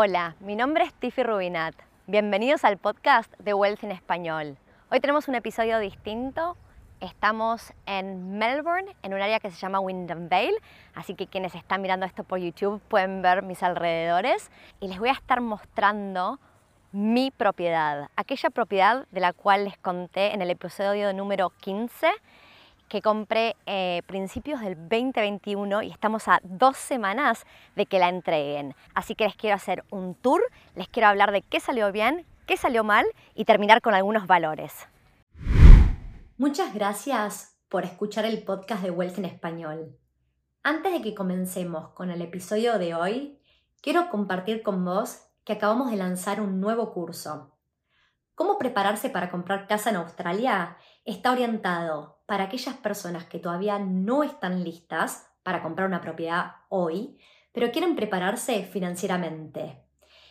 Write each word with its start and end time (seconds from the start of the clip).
Hola, 0.00 0.36
mi 0.38 0.54
nombre 0.54 0.84
es 0.84 0.94
Tiffy 0.94 1.24
Rubinat. 1.24 1.74
Bienvenidos 2.06 2.62
al 2.62 2.78
podcast 2.78 3.36
de 3.40 3.52
Wealth 3.52 3.82
en 3.82 3.90
Español. 3.90 4.56
Hoy 4.92 5.00
tenemos 5.00 5.26
un 5.26 5.34
episodio 5.34 5.80
distinto. 5.80 6.56
Estamos 7.00 7.72
en 7.84 8.38
Melbourne, 8.38 8.94
en 9.02 9.14
un 9.14 9.20
área 9.20 9.40
que 9.40 9.50
se 9.50 9.56
llama 9.56 9.80
Wyndham 9.80 10.28
Vale, 10.28 10.54
así 10.94 11.16
que 11.16 11.26
quienes 11.26 11.56
están 11.56 11.82
mirando 11.82 12.06
esto 12.06 12.22
por 12.22 12.38
YouTube 12.38 12.80
pueden 12.86 13.22
ver 13.22 13.42
mis 13.42 13.60
alrededores 13.64 14.52
y 14.78 14.86
les 14.86 15.00
voy 15.00 15.08
a 15.08 15.14
estar 15.14 15.40
mostrando 15.40 16.38
mi 16.92 17.32
propiedad, 17.32 18.08
aquella 18.14 18.50
propiedad 18.50 19.04
de 19.10 19.20
la 19.20 19.32
cual 19.32 19.64
les 19.64 19.78
conté 19.78 20.32
en 20.32 20.42
el 20.42 20.50
episodio 20.50 21.12
número 21.12 21.50
15 21.50 22.06
que 22.88 23.02
compré 23.02 23.56
eh, 23.66 24.02
principios 24.06 24.60
del 24.60 24.76
2021 24.76 25.82
y 25.82 25.90
estamos 25.90 26.28
a 26.28 26.40
dos 26.42 26.76
semanas 26.76 27.44
de 27.76 27.86
que 27.86 27.98
la 27.98 28.08
entreguen. 28.08 28.74
Así 28.94 29.14
que 29.14 29.24
les 29.24 29.36
quiero 29.36 29.56
hacer 29.56 29.84
un 29.90 30.14
tour, 30.14 30.42
les 30.74 30.88
quiero 30.88 31.08
hablar 31.08 31.32
de 31.32 31.42
qué 31.42 31.60
salió 31.60 31.92
bien, 31.92 32.26
qué 32.46 32.56
salió 32.56 32.84
mal 32.84 33.06
y 33.34 33.44
terminar 33.44 33.80
con 33.80 33.94
algunos 33.94 34.26
valores. 34.26 34.88
Muchas 36.36 36.72
gracias 36.74 37.56
por 37.68 37.84
escuchar 37.84 38.24
el 38.24 38.42
podcast 38.44 38.82
de 38.82 38.90
Wealth 38.90 39.18
en 39.18 39.26
Español. 39.26 39.98
Antes 40.62 40.92
de 40.92 41.02
que 41.02 41.14
comencemos 41.14 41.90
con 41.90 42.10
el 42.10 42.22
episodio 42.22 42.78
de 42.78 42.94
hoy, 42.94 43.38
quiero 43.82 44.08
compartir 44.08 44.62
con 44.62 44.84
vos 44.84 45.20
que 45.44 45.54
acabamos 45.54 45.90
de 45.90 45.96
lanzar 45.96 46.40
un 46.40 46.60
nuevo 46.60 46.92
curso. 46.92 47.57
¿Cómo 48.38 48.56
prepararse 48.56 49.10
para 49.10 49.32
comprar 49.32 49.66
casa 49.66 49.90
en 49.90 49.96
Australia? 49.96 50.76
Está 51.04 51.32
orientado 51.32 52.20
para 52.24 52.44
aquellas 52.44 52.76
personas 52.76 53.24
que 53.24 53.40
todavía 53.40 53.80
no 53.80 54.22
están 54.22 54.62
listas 54.62 55.26
para 55.42 55.60
comprar 55.60 55.88
una 55.88 56.00
propiedad 56.00 56.52
hoy, 56.68 57.18
pero 57.50 57.72
quieren 57.72 57.96
prepararse 57.96 58.62
financieramente. 58.62 59.82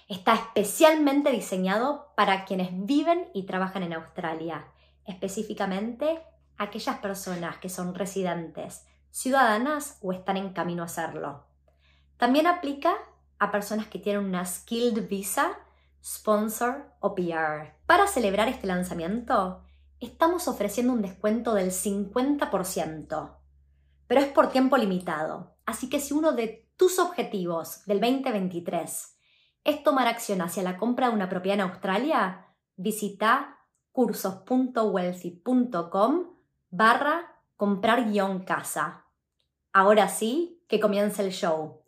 Está 0.08 0.36
especialmente 0.36 1.32
diseñado 1.32 2.14
para 2.16 2.46
quienes 2.46 2.70
viven 2.72 3.28
y 3.34 3.46
trabajan 3.46 3.84
en 3.84 3.92
Australia, 3.92 4.68
específicamente 5.06 6.24
aquellas 6.58 7.00
personas 7.00 7.58
que 7.58 7.68
son 7.68 7.94
residentes, 7.94 8.88
ciudadanas 9.12 9.98
o 10.02 10.14
están 10.14 10.38
en 10.38 10.54
camino 10.54 10.84
a 10.84 10.86
hacerlo. 10.86 11.46
También 12.16 12.48
aplica 12.48 12.94
a 13.38 13.52
personas 13.52 13.88
que 13.88 14.00
tienen 14.00 14.24
una 14.24 14.46
Skilled 14.46 15.10
Visa, 15.10 15.60
Sponsor 16.04 16.94
o 17.00 17.16
PR. 17.16 17.76
Para 17.86 18.08
celebrar 18.08 18.48
este 18.48 18.68
lanzamiento, 18.68 19.64
estamos 20.00 20.48
ofreciendo 20.48 20.94
un 20.94 21.02
descuento 21.02 21.54
del 21.54 21.72
50%, 21.72 23.36
pero 24.08 24.22
es 24.22 24.28
por 24.28 24.50
tiempo 24.50 24.78
limitado. 24.78 25.58
Así 25.66 25.90
que 25.90 26.00
si 26.00 26.14
uno 26.14 26.32
de 26.32 26.72
tus 26.78 26.98
objetivos 27.00 27.84
del 27.86 28.00
2023 28.00 29.18
es 29.64 29.84
tomar 29.84 30.08
acción 30.08 30.42
hacia 30.42 30.64
la 30.64 30.78
compra 30.78 31.10
de 31.10 31.16
una 31.16 31.30
propiedad 31.30 31.60
en 31.60 31.70
Australia, 31.70 32.48
visita 32.76 33.60
cursos.wealthy.com 33.92 36.38
barra 36.70 37.42
comprar 37.56 38.12
guion 38.12 38.44
casa. 38.44 39.06
Ahora 39.74 40.08
sí, 40.08 40.64
que 40.68 40.80
comience 40.80 41.24
el 41.24 41.32
show. 41.32 41.82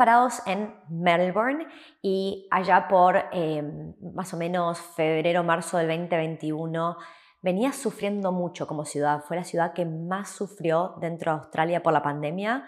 Parados 0.00 0.40
en 0.46 0.74
Melbourne 0.88 1.66
y 2.00 2.48
allá 2.50 2.88
por 2.88 3.22
em, 3.32 3.92
más 4.14 4.32
o 4.32 4.38
menos 4.38 4.78
febrero, 4.78 5.44
marzo 5.44 5.76
del 5.76 5.88
2021 5.88 6.96
venía 7.42 7.70
sufriendo 7.72 8.32
mucho 8.32 8.66
como 8.66 8.86
ciudad. 8.86 9.22
Fue 9.28 9.36
la 9.36 9.44
ciudad 9.44 9.74
que 9.74 9.84
más 9.84 10.30
sufrió 10.30 10.94
dentro 11.02 11.32
de 11.32 11.38
Australia 11.40 11.82
por 11.82 11.92
la 11.92 12.02
pandemia. 12.02 12.66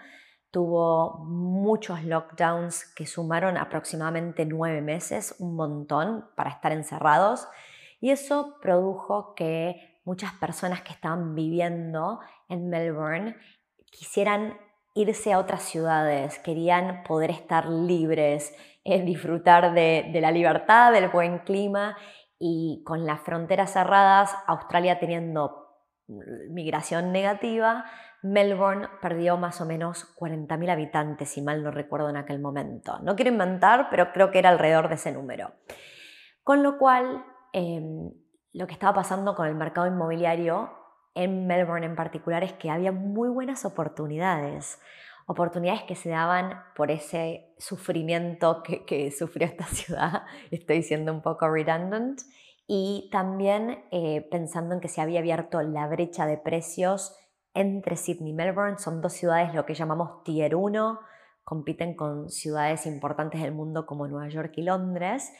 Tuvo 0.51 1.25
muchos 1.25 2.03
lockdowns 2.03 2.93
que 2.93 3.07
sumaron 3.07 3.57
aproximadamente 3.57 4.45
nueve 4.45 4.83
meses, 4.83 5.33
un 5.39 5.55
montón 5.55 6.29
para 6.35 6.51
estar 6.51 6.71
encerrados. 6.71 7.47
Y 7.99 8.11
eso 8.11 8.59
produjo 8.61 9.33
que 9.33 9.99
muchas 10.05 10.33
personas 10.33 10.83
que 10.83 10.93
estaban 10.93 11.33
viviendo 11.33 12.19
en 12.47 12.69
Melbourne 12.69 13.35
quisieran 13.89 14.55
irse 14.93 15.33
a 15.33 15.39
otras 15.39 15.63
ciudades, 15.63 16.39
querían 16.39 17.03
poder 17.03 17.31
estar 17.31 17.67
libres, 17.67 18.55
eh, 18.83 19.01
disfrutar 19.03 19.73
de, 19.73 20.09
la 20.21 20.31
libertad, 20.31 20.91
del 20.91 21.09
buen 21.09 21.39
clima 21.39 21.97
y 22.39 22.83
con 22.85 23.05
las 23.05 23.21
fronteras 23.21 23.71
cerradas, 23.71 24.35
Australia 24.47 24.99
teniendo 24.99 25.63
migración 26.49 27.13
negativa, 27.13 27.85
Melbourne 28.23 28.87
perdió 29.01 29.37
más 29.37 29.61
o 29.61 29.65
menos 29.65 30.15
40.000 30.17 30.69
habitantes, 30.69 31.29
si 31.29 31.41
mal 31.41 31.63
no 31.63 31.71
recuerdo 31.71 32.09
en 32.09 32.17
aquel 32.17 32.39
momento. 32.39 32.99
No 32.99 33.15
quiero 33.15 33.31
inventar, 33.31 33.87
pero 33.89 34.11
creo 34.11 34.31
que 34.31 34.39
era 34.39 34.49
alrededor 34.49 34.89
de 34.89 34.95
ese 34.95 35.11
número. 35.11 35.53
Con 36.43 36.63
lo 36.63 36.77
cual, 36.77 37.25
em, 37.53 38.11
lo 38.53 38.67
que 38.67 38.73
estaba 38.73 38.93
pasando 38.93 39.35
con 39.35 39.47
el 39.47 39.55
mercado 39.55 39.87
inmobiliario 39.87 40.82
en 41.15 41.47
Melbourne 41.47 41.85
en 41.85 41.95
particular 41.95 42.43
es 42.43 42.53
que 42.53 42.69
había 42.69 42.91
muy 42.91 43.29
buenas 43.29 43.65
oportunidades, 43.65 44.79
oportunidades 45.27 45.83
que 45.83 45.95
se 45.95 46.09
daban 46.09 46.61
por 46.75 46.91
ese 46.91 47.53
sufrimiento 47.57 48.63
que, 48.63 49.11
sufrió 49.11 49.47
esta 49.47 49.65
ciudad, 49.67 50.23
estoy 50.51 50.83
siendo 50.83 51.13
un 51.13 51.21
poco 51.21 51.49
redundant, 51.49 52.21
y 52.65 53.09
también 53.11 53.83
eh, 53.91 54.27
pensando 54.31 54.73
en 54.73 54.81
que 54.81 54.87
se 54.87 55.01
había 55.01 55.19
abierto 55.19 55.61
la 55.61 55.87
brecha 55.87 56.25
de 56.25 56.37
precios 56.37 57.15
entre 57.53 57.97
Sydney 57.97 58.31
y 58.31 58.33
Melbourne, 58.33 58.79
son 58.79 59.01
dos 59.01 59.13
ciudades 59.13 59.53
lo 59.53 59.65
que 59.65 59.75
llamamos 59.75 60.23
Tier 60.23 60.55
1, 60.55 60.99
compiten 61.43 61.95
con 61.95 62.29
ciudades 62.29 62.85
importantes 62.85 63.41
del 63.41 63.51
mundo 63.51 63.85
como 63.85 64.07
Nueva 64.07 64.29
York 64.29 64.53
y 64.55 64.63
Londres, 64.63 65.31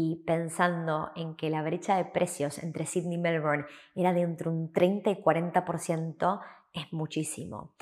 y 0.00 0.22
pensando 0.24 1.10
en 1.16 1.34
que 1.34 1.50
la 1.50 1.60
brecha 1.60 1.96
de 1.96 2.04
precios 2.04 2.62
entre 2.62 2.86
Sydney 2.86 3.16
y 3.16 3.20
Melbourne 3.20 3.66
era 3.96 4.12
de 4.12 4.20
entre 4.20 4.48
un 4.48 4.72
30 4.72 5.10
y 5.10 5.16
40%, 5.16 6.40
es 6.72 6.92
muchísimo. 6.92 7.74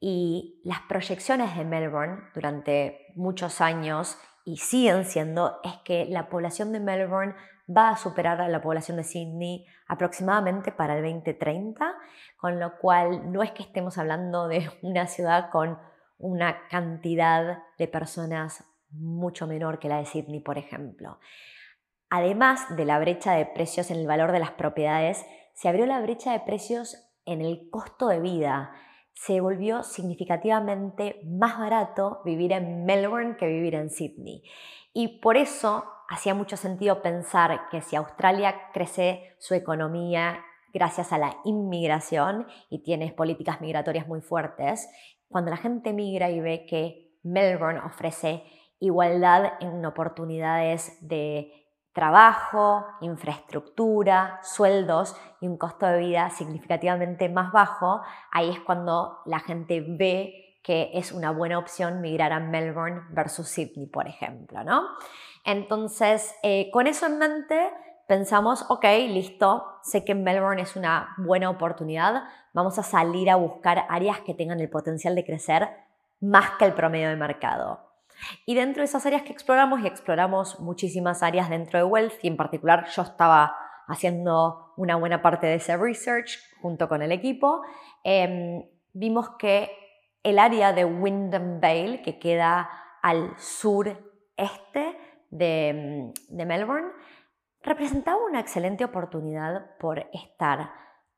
Y 0.00 0.62
las 0.64 0.80
proyecciones 0.88 1.54
de 1.58 1.66
Melbourne 1.66 2.22
durante 2.34 3.12
muchos 3.16 3.60
años 3.60 4.16
y 4.46 4.56
siguen 4.56 5.04
siendo 5.04 5.60
es 5.62 5.74
que 5.84 6.06
la 6.06 6.30
población 6.30 6.72
de 6.72 6.80
Melbourne 6.80 7.34
va 7.68 7.90
a 7.90 7.98
superar 7.98 8.40
a 8.40 8.48
la 8.48 8.62
población 8.62 8.96
de 8.96 9.04
Sydney 9.04 9.66
aproximadamente 9.88 10.72
para 10.72 10.96
el 10.96 11.02
2030, 11.02 11.94
con 12.38 12.58
lo 12.58 12.78
cual 12.78 13.30
no 13.30 13.42
es 13.42 13.52
que 13.52 13.62
estemos 13.62 13.98
hablando 13.98 14.48
de 14.48 14.70
una 14.80 15.06
ciudad 15.06 15.50
con 15.50 15.78
una 16.16 16.66
cantidad 16.68 17.58
de 17.76 17.88
personas 17.88 18.64
mucho 18.90 19.46
menor 19.46 19.78
que 19.78 19.90
la 19.90 19.98
de 19.98 20.06
Sydney, 20.06 20.40
por 20.40 20.56
ejemplo. 20.56 21.18
Además 22.10 22.64
de 22.76 22.84
la 22.84 22.98
brecha 22.98 23.32
de 23.34 23.46
precios 23.46 23.90
en 23.90 23.98
el 23.98 24.06
valor 24.06 24.32
de 24.32 24.38
las 24.38 24.52
propiedades, 24.52 25.26
se 25.54 25.68
abrió 25.68 25.86
la 25.86 26.00
brecha 26.00 26.32
de 26.32 26.40
precios 26.40 26.96
en 27.26 27.42
el 27.42 27.68
costo 27.70 28.08
de 28.08 28.20
vida. 28.20 28.72
Se 29.12 29.40
volvió 29.40 29.82
significativamente 29.82 31.20
más 31.24 31.58
barato 31.58 32.20
vivir 32.24 32.52
en 32.52 32.84
Melbourne 32.84 33.36
que 33.36 33.46
vivir 33.46 33.74
en 33.74 33.90
Sydney. 33.90 34.42
Y 34.94 35.20
por 35.20 35.36
eso 35.36 35.84
hacía 36.08 36.34
mucho 36.34 36.56
sentido 36.56 37.02
pensar 37.02 37.68
que 37.70 37.82
si 37.82 37.96
Australia 37.96 38.54
crece 38.72 39.36
su 39.38 39.54
economía 39.54 40.44
gracias 40.72 41.12
a 41.12 41.18
la 41.18 41.36
inmigración 41.44 42.46
y 42.70 42.82
tiene 42.82 43.12
políticas 43.12 43.60
migratorias 43.60 44.06
muy 44.06 44.20
fuertes, 44.20 44.88
cuando 45.28 45.50
la 45.50 45.56
gente 45.56 45.92
migra 45.92 46.30
y 46.30 46.40
ve 46.40 46.66
que 46.66 47.12
Melbourne 47.22 47.80
ofrece 47.84 48.44
igualdad 48.80 49.52
en 49.60 49.84
oportunidades 49.84 50.96
de 51.06 51.52
trabajo, 51.92 52.86
infraestructura, 53.00 54.40
sueldos 54.42 55.16
y 55.40 55.48
un 55.48 55.56
costo 55.56 55.86
de 55.86 55.98
vida 55.98 56.30
significativamente 56.30 57.28
más 57.28 57.52
bajo, 57.52 58.00
ahí 58.30 58.50
es 58.50 58.60
cuando 58.60 59.18
la 59.26 59.40
gente 59.40 59.84
ve 59.86 60.60
que 60.62 60.90
es 60.94 61.12
una 61.12 61.30
buena 61.30 61.58
opción 61.58 62.00
migrar 62.00 62.32
a 62.32 62.40
Melbourne 62.40 63.02
versus 63.10 63.48
Sydney, 63.48 63.86
por 63.86 64.06
ejemplo, 64.06 64.62
¿no? 64.64 64.82
Entonces, 65.44 66.34
eh, 66.42 66.70
con 66.70 66.86
eso 66.86 67.06
en 67.06 67.18
mente, 67.18 67.70
pensamos, 68.06 68.66
ok, 68.68 68.84
listo, 69.08 69.64
sé 69.82 70.04
que 70.04 70.14
Melbourne 70.14 70.62
es 70.62 70.76
una 70.76 71.14
buena 71.18 71.48
oportunidad, 71.48 72.24
vamos 72.52 72.78
a 72.78 72.82
salir 72.82 73.30
a 73.30 73.36
buscar 73.36 73.86
áreas 73.88 74.20
que 74.20 74.34
tengan 74.34 74.60
el 74.60 74.68
potencial 74.68 75.14
de 75.14 75.24
crecer 75.24 75.68
más 76.20 76.50
que 76.58 76.64
el 76.64 76.74
promedio 76.74 77.08
de 77.08 77.16
mercado. 77.16 77.87
Y 78.46 78.54
dentro 78.54 78.80
de 78.80 78.86
esas 78.86 79.06
áreas 79.06 79.22
que 79.22 79.32
exploramos, 79.32 79.80
y 79.80 79.86
exploramos 79.86 80.60
muchísimas 80.60 81.22
áreas 81.22 81.48
dentro 81.48 81.78
de 81.78 81.84
Wealth, 81.84 82.22
y 82.22 82.28
en 82.28 82.36
particular 82.36 82.86
yo 82.94 83.02
estaba 83.02 83.56
haciendo 83.86 84.72
una 84.76 84.96
buena 84.96 85.22
parte 85.22 85.46
de 85.46 85.54
ese 85.54 85.76
research 85.76 86.38
junto 86.60 86.88
con 86.88 87.02
el 87.02 87.12
equipo, 87.12 87.62
em, 88.04 88.64
vimos 88.92 89.30
que 89.38 89.70
el 90.22 90.38
área 90.38 90.72
de 90.72 90.84
Wyndham 90.84 91.60
Vale, 91.60 92.02
que 92.02 92.18
queda 92.18 92.68
al 93.02 93.38
sureste 93.38 94.98
de, 95.30 96.12
de 96.28 96.44
Melbourne, 96.44 96.90
representaba 97.62 98.18
una 98.24 98.40
excelente 98.40 98.84
oportunidad 98.84 99.76
por 99.78 100.08
estar 100.12 100.70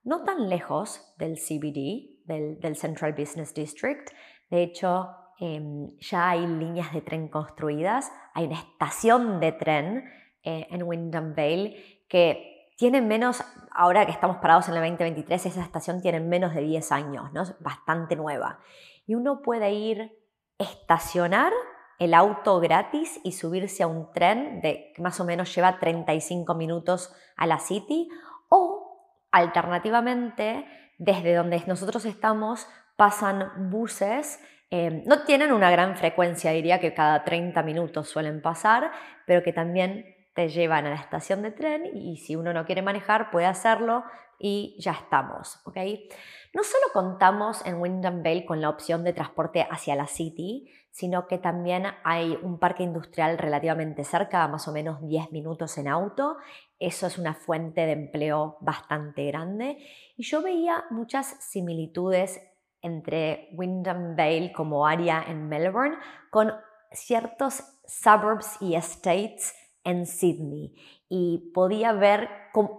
no 0.03 0.25
tan 0.25 0.49
lejos 0.49 1.15
del 1.19 1.37
CBD, 1.37 2.21
del, 2.25 2.77
Central 2.77 3.13
Business 3.13 3.55
District. 3.55 4.11
De 4.51 4.63
hecho, 4.63 5.11
em, 5.41 5.97
ya 5.99 6.31
hay 6.31 6.47
líneas 6.47 6.93
de 6.93 7.01
tren 7.01 7.29
construidas, 7.29 8.13
hay 8.35 8.47
una 8.47 8.59
estación 8.59 9.41
de 9.41 9.53
tren 9.53 10.05
eh, 10.43 10.67
en 10.71 10.83
Wyndham 10.83 11.35
Vale 11.35 12.05
que 12.09 12.73
tiene 12.77 13.03
menos, 13.03 13.43
ahora 13.73 14.07
que 14.07 14.13
estamos 14.13 14.39
parados 14.39 14.69
en 14.69 14.75
el 14.75 14.81
2023, 14.81 15.47
esa 15.47 15.63
estación 15.63 16.01
tiene 16.01 16.21
menos 16.21 16.55
de 16.55 16.63
10 16.63 16.93
años, 16.93 17.33
¿no? 17.33 17.43
es 17.43 17.55
bastante 17.61 18.17
nueva. 18.17 18.61
Y 19.07 19.15
uno 19.15 19.43
puede 19.43 19.73
ir 19.73 20.19
estacionar 20.59 21.53
el 21.99 22.15
auto 22.15 22.61
gratis 22.61 23.21
y 23.23 23.33
subirse 23.33 23.83
a 23.83 23.87
un 23.87 24.11
tren 24.13 24.63
de 24.63 24.93
que 24.95 25.03
más 25.03 25.21
o 25.21 25.25
menos 25.25 25.55
lleva 25.55 25.79
35 25.79 26.55
minutos 26.55 27.15
a 27.37 27.47
la 27.47 27.59
City 27.59 28.09
o 28.49 29.27
alternativamente 29.31 30.65
desde 30.99 31.35
donde 31.35 31.63
nosotros 31.67 32.07
estamos 32.07 32.67
pasan 32.97 33.71
buses 33.71 34.41
eh, 34.71 35.03
no 35.07 35.25
tienen 35.25 35.53
una 35.53 35.71
gran 35.71 35.97
frecuencia, 35.97 36.53
diría 36.53 36.79
que 36.79 36.95
cada 36.95 37.25
30 37.25 37.63
minutos 37.63 38.09
suelen 38.09 38.41
pasar, 38.41 38.93
pero 39.27 39.43
que 39.43 39.53
también 39.53 40.17
te 40.35 40.49
llevan 40.49 40.87
a 40.87 40.91
la 40.91 40.97
estación 40.97 41.43
de 41.43 41.51
tren 41.51 41.91
y 41.93 42.19
si 42.19 42.37
uno 42.37 42.53
no 42.53 42.65
quiere 42.65 42.83
manejar 42.83 43.31
puede 43.31 43.47
hacerlo 43.47 44.05
y 44.39 44.77
ya 44.79 44.93
estamos. 44.93 45.61
¿okay? 45.67 46.09
No 46.55 46.63
solo 46.65 46.85
contamos 46.93 47.65
en 47.67 47.81
Windham 47.81 48.23
Vale 48.23 48.47
con 48.47 48.61
la 48.61 48.71
opción 48.71 49.05
de 49.05 49.13
transporte 49.13 49.67
hacia 49.71 49.97
la 49.97 50.07
City, 50.07 50.71
sino 50.91 51.27
que 51.27 51.39
también 51.39 51.85
hay 52.03 52.39
un 52.43 52.59
parque 52.59 52.83
industrial 52.83 53.39
relativamente 53.39 54.03
cerca, 54.03 54.49
más 54.49 54.67
o 54.67 54.73
menos 54.73 55.07
10 55.07 55.31
minutos 55.31 55.79
en 55.79 55.89
auto. 55.89 56.37
Eso 56.79 57.07
es 57.07 57.19
una 57.19 57.35
fuente 57.35 57.83
de 57.83 57.93
empleo 57.93 58.57
bastante 58.61 59.27
grande. 59.27 59.79
Y 60.17 60.25
yo 60.25 60.43
veía 60.43 60.85
muchas 60.91 61.37
similitudes 61.41 62.41
entre 62.83 63.49
Windham 63.53 64.17
Vale 64.17 64.53
como 64.53 64.87
área 64.87 65.25
en 65.27 65.49
Melbourne 65.49 65.97
con 66.31 66.53
ciertos 66.93 67.63
suburbs 67.87 68.61
y 68.61 68.75
estates 68.75 69.55
en 69.85 70.07
Sydney 70.07 70.75
y 71.13 71.51
podía 71.53 71.93
ver, 71.93 72.31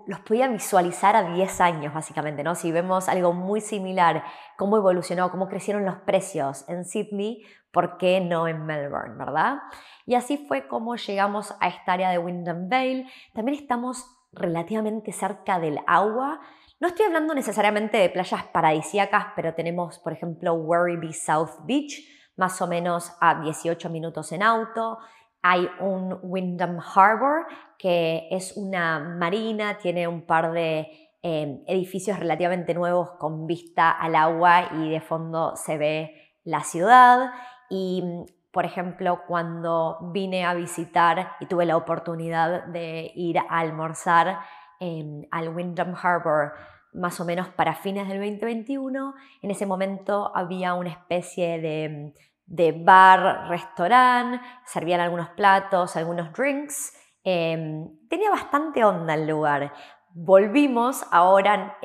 los 0.07 0.19
podía 0.21 0.48
visualizar 0.48 1.18
a 1.18 1.33
10 1.33 1.59
años 1.59 1.94
básicamente, 1.94 2.44
¿no? 2.44 2.56
Si 2.56 2.71
vemos 2.71 3.09
algo 3.09 3.33
muy 3.33 3.59
similar, 3.59 4.24
cómo 4.57 4.77
evolucionó, 4.77 5.31
cómo 5.31 5.50
crecieron 5.50 5.83
los 5.83 5.98
precios 5.98 6.63
en 6.69 6.86
Sydney, 6.86 7.44
¿por 7.71 7.97
qué 7.97 8.21
no 8.21 8.47
en 8.47 8.65
Melbourne, 8.65 9.18
verdad? 9.18 9.57
Y 10.06 10.15
así 10.15 10.38
fue 10.47 10.68
como 10.69 10.95
llegamos 10.95 11.54
a 11.59 11.68
esta 11.68 11.92
área 11.92 12.09
de 12.09 12.19
Wyndham 12.19 12.69
Vale. 12.69 13.06
También 13.33 13.57
estamos 13.57 14.06
relativamente 14.31 15.12
cerca 15.12 15.59
del 15.59 15.80
agua. 15.86 16.39
No 16.81 16.88
estoy 16.88 17.06
hablando 17.06 17.36
necesariamente 17.36 17.98
de 17.98 18.10
playas 18.10 18.44
paradisíacas, 18.45 19.28
pero 19.36 19.54
tenemos, 19.54 20.00
por 20.00 20.13
ejemplo, 20.13 20.56
Werribee 20.56 21.13
South 21.13 21.63
Beach, 21.66 22.01
más 22.38 22.60
o 22.60 22.66
menos 22.66 23.16
a 23.22 23.39
18 23.39 23.88
minutos 23.92 24.31
en 24.31 24.42
auto. 24.42 24.98
Hay 25.44 25.69
un 25.80 26.18
Wyndham 26.24 26.80
Harbor, 26.80 27.45
que 27.78 28.28
es 28.31 28.57
una 28.57 29.00
marina, 29.00 29.78
tiene 29.78 30.07
un 30.07 30.25
par 30.25 30.54
de 30.54 30.88
eh, 31.22 31.63
edificios 31.68 32.18
relativamente 32.18 32.74
nuevos 32.74 33.12
con 33.19 33.45
vista 33.45 33.92
al 33.92 34.16
agua 34.16 34.69
y 34.74 34.89
de 34.89 35.01
fondo 35.01 35.56
se 35.56 35.78
ve 35.78 36.33
la 36.44 36.63
ciudad. 36.63 37.31
Y, 37.69 38.04
por 38.51 38.66
ejemplo, 38.66 39.22
cuando 39.28 40.00
vine 40.13 40.45
a 40.45 40.56
visitar 40.56 41.33
y 41.39 41.45
tuve 41.45 41.68
la 41.68 41.78
oportunidad 41.78 42.66
de 42.66 43.12
ir 43.13 43.38
a 43.38 43.44
almorzar 43.44 44.39
em, 44.81 45.22
al 45.31 45.50
Wyndham 45.50 45.95
Harbor 45.95 46.54
más 46.94 47.19
o 47.22 47.25
menos 47.25 47.48
para 47.50 47.75
fines 47.75 48.07
del 48.07 48.18
2021, 48.18 49.13
en 49.42 49.51
ese 49.51 49.66
momento 49.66 50.36
había 50.36 50.74
una 50.74 50.89
especie 50.89 52.13
de 52.45 52.72
bar, 52.83 53.48
restaurante, 53.48 54.44
servían 54.66 55.00
algunos 55.00 55.30
platos, 55.30 55.95
algunos 55.95 56.33
drinks. 56.33 56.94
Em, 57.24 57.88
tenía 58.10 58.30
bastante 58.30 58.83
onda 58.83 59.13
el 59.13 59.28
lugar. 59.28 59.72
Volvimos 60.10 61.06
ahora, 61.12 61.78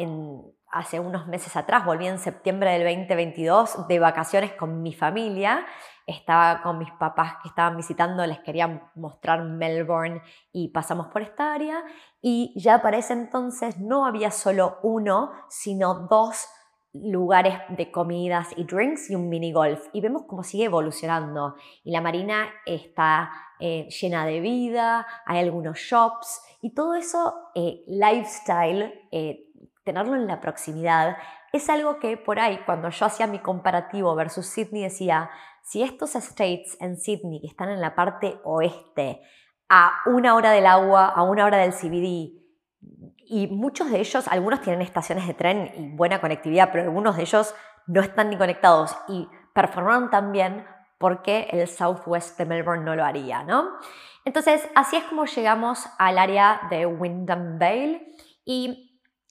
hace 0.73 0.99
unos 0.99 1.27
meses 1.29 1.57
atrás, 1.57 1.85
volví 1.85 2.07
en 2.07 2.19
septiembre 2.19 2.73
del 2.73 2.83
2022 2.83 3.87
de 3.87 3.99
vacaciones 3.99 4.53
con 4.53 4.83
mi 4.83 4.93
familia. 4.93 5.65
Estaba 6.07 6.63
con 6.63 6.79
mis 6.79 6.91
papás 6.93 7.35
que 7.43 7.49
estaban 7.49 7.77
visitando, 7.77 8.25
les 8.27 8.39
quería 8.41 8.91
mostrar 8.95 9.43
Melbourne 9.43 10.23
y 10.53 10.69
pasamos 10.69 11.09
por 11.09 11.23
esta 11.23 11.53
área. 11.53 11.83
Y 12.23 12.53
ya 12.57 12.81
para 12.81 12.99
ese 12.99 13.13
entonces 13.13 13.79
no 13.79 14.07
había 14.07 14.31
solo 14.31 14.79
uno, 14.83 15.33
sino 15.49 16.07
dos 16.09 16.49
lugares 16.93 17.59
de 17.69 17.91
comidas 17.91 18.49
y 18.57 18.65
drinks 18.65 19.11
y 19.11 19.15
un 19.15 19.29
mini 19.29 19.53
golf. 19.53 19.87
Y 19.93 20.01
vemos 20.01 20.23
cómo 20.27 20.43
sigue 20.43 20.65
evolucionando. 20.65 21.57
Y 21.85 21.91
la 21.91 22.01
marina 22.01 22.49
está 22.65 23.31
eh, 23.59 23.89
llena 23.89 24.27
de 24.27 24.41
vida, 24.41 25.07
hay 25.25 25.41
algunos 25.41 25.79
shops 25.79 26.41
y 26.63 26.75
todo 26.75 26.95
eso, 26.95 27.35
eh, 27.55 27.85
lifestyle, 27.87 29.09
eh, 29.11 29.47
tenerlo 29.87 30.17
en 30.17 30.27
la 30.27 30.41
proximidad, 30.41 31.17
es 31.53 31.71
algo 31.71 31.99
que 31.99 32.17
por 32.17 32.41
ahí, 32.41 32.59
cuando 32.67 32.91
yo 32.91 33.07
hacía 33.07 33.29
mi 33.29 33.39
comparativo 33.39 34.15
versus 34.17 34.47
Sydney, 34.47 34.83
decía, 34.83 35.31
si 35.63 35.83
estos 35.83 36.17
estates 36.17 36.77
en 36.81 36.99
Sydney 36.99 37.41
que 37.41 37.47
están 37.47 37.71
en 37.71 37.81
la 37.81 37.95
parte 37.95 38.39
oeste, 38.45 39.23
a 39.69 39.93
una 40.07 40.35
hora 40.35 40.51
del 40.51 40.67
agua, 40.67 41.07
a 41.07 41.23
una 41.23 41.45
hora 41.45 41.59
del 41.59 41.73
CBD, 41.73 42.35
y 43.29 43.47
muchos 43.49 43.91
de 43.91 44.01
ellos, 44.01 44.29
algunos 44.29 44.61
tienen 44.61 44.83
estaciones 44.83 45.27
de 45.27 45.35
tren 45.35 45.73
y 45.77 45.97
buena 45.97 46.21
conectividad, 46.21 46.71
pero 46.71 46.85
algunos 46.85 47.17
de 47.17 47.23
ellos 47.23 47.55
no 47.87 48.01
están 48.01 48.31
ni 48.31 48.37
conectados 48.37 48.97
y 49.09 49.29
performaron 49.55 50.11
tan 50.11 50.33
bien 50.33 50.67
porque 50.99 51.49
el 51.53 51.67
Southwest 51.69 52.39
de 52.39 52.47
Melbourne 52.47 52.85
no 52.85 52.95
lo 52.95 53.05
haría, 53.05 53.45
¿no? 53.45 53.69
Entonces, 54.25 54.69
así 54.75 54.97
es 54.97 55.05
como 55.05 55.27
llegamos 55.27 55.87
al 55.99 56.19
área 56.19 56.63
de 56.71 56.87
Wyndham 56.87 57.59
Vale 57.59 58.13
y 58.45 58.86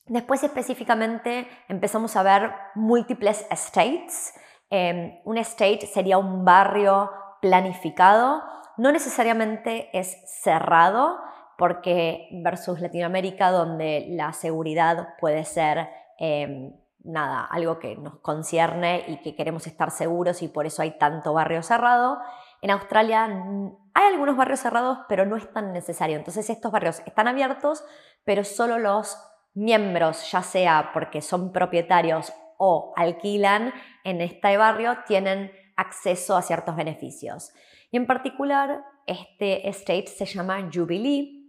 después 0.07 0.43
específicamente 0.43 1.47
empezamos 1.67 2.15
a 2.15 2.23
ver 2.23 2.51
múltiples 2.75 3.45
estates. 3.49 4.33
Em, 4.69 5.19
un 5.25 5.37
estate 5.37 5.87
sería 5.87 6.17
un 6.17 6.45
barrio 6.45 7.11
planificado, 7.41 8.43
no 8.77 8.91
necesariamente 8.91 9.89
es 9.97 10.17
cerrado, 10.41 11.17
porque 11.57 12.27
versus 12.43 12.81
Latinoamérica, 12.81 13.51
donde 13.51 14.07
la 14.09 14.33
seguridad 14.33 15.15
puede 15.19 15.45
ser 15.45 15.89
em, 16.17 16.73
nada, 17.03 17.45
algo 17.45 17.79
que 17.79 17.95
nos 17.95 18.19
concierne 18.19 19.05
y 19.07 19.17
que 19.17 19.35
queremos 19.35 19.67
estar 19.67 19.91
seguros 19.91 20.41
y 20.41 20.47
por 20.47 20.65
eso 20.65 20.81
hay 20.81 20.97
tanto 20.97 21.33
barrio 21.33 21.63
cerrado. 21.63 22.19
En 22.61 22.71
Australia 22.71 23.25
hay 23.25 24.05
algunos 24.11 24.35
barrios 24.35 24.59
cerrados, 24.59 24.99
pero 25.07 25.25
no 25.25 25.35
es 25.35 25.51
tan 25.53 25.71
necesario. 25.71 26.17
Entonces 26.17 26.49
estos 26.49 26.71
barrios 26.71 27.01
están 27.05 27.27
abiertos, 27.27 27.85
pero 28.23 28.43
solo 28.43 28.79
los 28.79 29.17
miembros, 29.55 30.31
ya 30.31 30.43
sea 30.43 30.91
porque 30.93 31.21
son 31.21 31.51
propietarios 31.51 32.31
o 32.57 32.93
alquilan 32.95 33.73
en 34.03 34.21
este 34.21 34.57
barrio, 34.57 34.99
tienen 35.07 35.51
acceso 35.75 36.37
a 36.37 36.41
ciertos 36.41 36.75
beneficios. 36.75 37.51
Y 37.91 37.97
en 37.97 38.05
particular, 38.05 38.85
este 39.07 39.67
estate 39.67 40.07
se 40.07 40.25
llama 40.25 40.69
Jubilee 40.71 41.45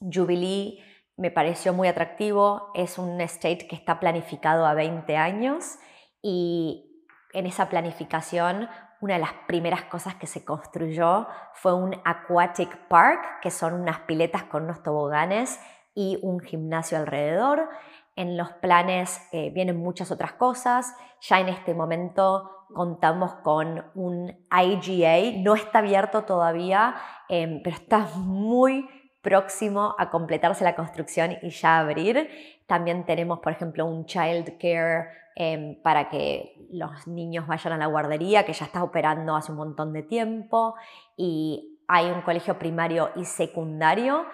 Jubilee 0.00 0.82
me 1.16 1.30
pareció 1.30 1.72
muy 1.72 1.88
atractivo, 1.88 2.70
es 2.74 2.98
un 2.98 3.20
estate 3.20 3.66
que 3.66 3.76
está 3.76 3.98
planificado 4.00 4.66
a 4.66 4.74
20 4.74 5.16
años 5.16 5.78
y 6.22 7.04
en 7.32 7.46
esa 7.46 7.68
planificación 7.68 8.68
una 9.00 9.14
de 9.14 9.20
las 9.20 9.32
primeras 9.46 9.84
cosas 9.84 10.14
que 10.16 10.26
se 10.26 10.44
construyó 10.44 11.26
fue 11.54 11.74
un 11.74 11.94
aquatic 12.04 12.88
park, 12.88 13.40
que 13.42 13.50
son 13.50 13.74
unas 13.74 14.00
piletas 14.00 14.44
con 14.44 14.64
unos 14.64 14.82
toboganes 14.82 15.58
y 15.96 16.20
un 16.22 16.38
gimnasio 16.38 16.98
alrededor. 16.98 17.68
En 18.14 18.36
los 18.36 18.52
planes 18.52 19.20
eh, 19.32 19.50
vienen 19.50 19.78
muchas 19.78 20.12
otras 20.12 20.34
cosas. 20.34 20.94
Ya 21.22 21.40
en 21.40 21.48
este 21.48 21.74
momento 21.74 22.50
contamos 22.72 23.34
con 23.36 23.84
un 23.94 24.46
IGA, 24.50 25.38
no 25.42 25.54
está 25.54 25.78
abierto 25.78 26.22
todavía, 26.22 26.94
em, 27.28 27.62
pero 27.62 27.76
está 27.76 28.06
muy 28.16 28.88
próximo 29.22 29.94
a 29.98 30.10
completarse 30.10 30.64
la 30.64 30.76
construcción 30.76 31.36
y 31.42 31.50
ya 31.50 31.78
abrir. 31.78 32.28
También 32.66 33.04
tenemos, 33.06 33.40
por 33.40 33.52
ejemplo, 33.52 33.86
un 33.86 34.04
child 34.06 34.58
care 34.58 35.08
em, 35.34 35.80
para 35.82 36.08
que 36.08 36.68
los 36.70 37.06
niños 37.06 37.46
vayan 37.46 37.72
a 37.72 37.76
la 37.76 37.86
guardería, 37.86 38.44
que 38.44 38.52
ya 38.52 38.66
está 38.66 38.82
operando 38.82 39.34
hace 39.34 39.52
un 39.52 39.58
montón 39.58 39.92
de 39.92 40.02
tiempo. 40.02 40.74
Y 41.16 41.80
hay 41.88 42.06
un 42.10 42.22
colegio 42.22 42.58
primario 42.58 43.10
y 43.16 43.24
secundario. 43.24 44.26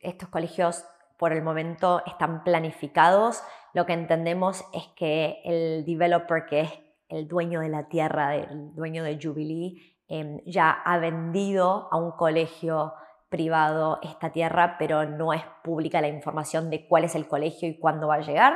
Estos 0.00 0.28
colegios 0.28 0.84
por 1.18 1.32
el 1.32 1.42
momento 1.42 2.02
están 2.06 2.44
planificados. 2.44 3.42
Lo 3.74 3.86
que 3.86 3.92
entendemos 3.92 4.64
es 4.72 4.86
que 4.96 5.40
el 5.44 5.84
developer, 5.84 6.46
que 6.46 6.60
es 6.60 6.72
el 7.08 7.26
dueño 7.26 7.60
de 7.60 7.68
la 7.68 7.88
tierra, 7.88 8.36
el 8.36 8.74
dueño 8.74 9.02
de 9.02 9.18
Jubilee, 9.20 9.96
em, 10.08 10.40
ya 10.46 10.70
ha 10.70 10.98
vendido 10.98 11.88
a 11.90 11.96
un 11.96 12.12
colegio 12.12 12.94
privado 13.28 13.98
esta 14.02 14.30
tierra, 14.30 14.76
pero 14.78 15.04
no 15.04 15.32
es 15.32 15.42
pública 15.62 16.00
la 16.00 16.08
información 16.08 16.70
de 16.70 16.86
cuál 16.86 17.04
es 17.04 17.14
el 17.14 17.28
colegio 17.28 17.68
y 17.68 17.78
cuándo 17.78 18.08
va 18.08 18.16
a 18.16 18.20
llegar. 18.20 18.54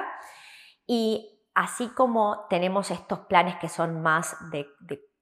Y 0.87 1.33
así 1.55 1.89
como 1.89 2.47
tenemos 2.49 2.91
estos 2.91 3.21
planes 3.21 3.57
que 3.57 3.69
son 3.69 4.03
más 4.03 4.37
de, 4.51 4.67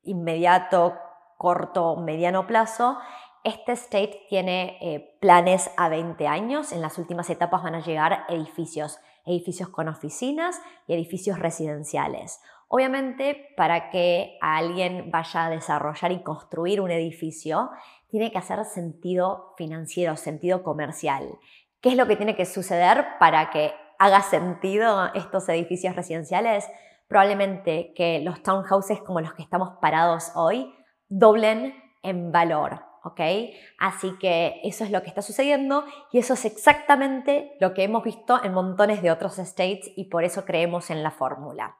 inmediato, 0.02 0.96
corto, 1.36 1.96
mediano 1.96 2.46
plazo, 2.46 2.98
este 3.44 3.72
state 3.72 4.26
tiene 4.28 4.78
eh, 4.80 5.16
planes 5.20 5.70
a 5.76 5.88
20 5.88 6.26
años. 6.26 6.72
En 6.72 6.82
las 6.82 6.98
últimas 6.98 7.30
etapas 7.30 7.62
van 7.62 7.74
a 7.74 7.80
llegar 7.80 8.24
edificios, 8.28 8.98
edificios 9.24 9.68
con 9.68 9.88
oficinas 9.88 10.60
y 10.86 10.94
edificios 10.94 11.38
residenciales. 11.38 12.40
Obviamente, 12.68 13.48
para 13.56 13.90
que 13.90 14.38
alguien 14.40 15.10
vaya 15.10 15.46
a 15.46 15.50
desarrollar 15.50 16.12
y 16.12 16.22
construir 16.22 16.80
un 16.80 16.90
edificio, 16.90 17.70
tiene 18.08 18.30
que 18.30 18.38
hacer 18.38 18.64
sentido 18.64 19.54
financiero, 19.56 20.16
sentido 20.16 20.62
comercial. 20.62 21.38
¿Qué 21.80 21.88
es 21.88 21.96
lo 21.96 22.06
que 22.06 22.16
tiene 22.16 22.36
que 22.36 22.44
suceder 22.44 23.06
para 23.18 23.50
que 23.50 23.72
haga 23.98 24.22
sentido 24.22 25.12
estos 25.14 25.48
edificios 25.48 25.96
residenciales? 25.96 26.68
Probablemente 27.08 27.92
que 27.96 28.20
los 28.20 28.42
townhouses 28.42 29.00
como 29.00 29.20
los 29.20 29.34
que 29.34 29.42
estamos 29.42 29.78
parados 29.80 30.30
hoy 30.34 30.72
doblen 31.08 31.74
en 32.02 32.30
valor. 32.30 32.89
¿Ok? 33.04 33.20
Así 33.78 34.16
que 34.18 34.60
eso 34.64 34.84
es 34.84 34.90
lo 34.90 35.02
que 35.02 35.08
está 35.08 35.22
sucediendo 35.22 35.84
y 36.12 36.18
eso 36.18 36.34
es 36.34 36.44
exactamente 36.44 37.56
lo 37.60 37.74
que 37.74 37.84
hemos 37.84 38.04
visto 38.04 38.42
en 38.42 38.52
montones 38.52 39.02
de 39.02 39.10
otros 39.10 39.38
states 39.38 39.90
y 39.96 40.04
por 40.04 40.24
eso 40.24 40.44
creemos 40.44 40.90
en 40.90 41.02
la 41.02 41.10
fórmula. 41.10 41.76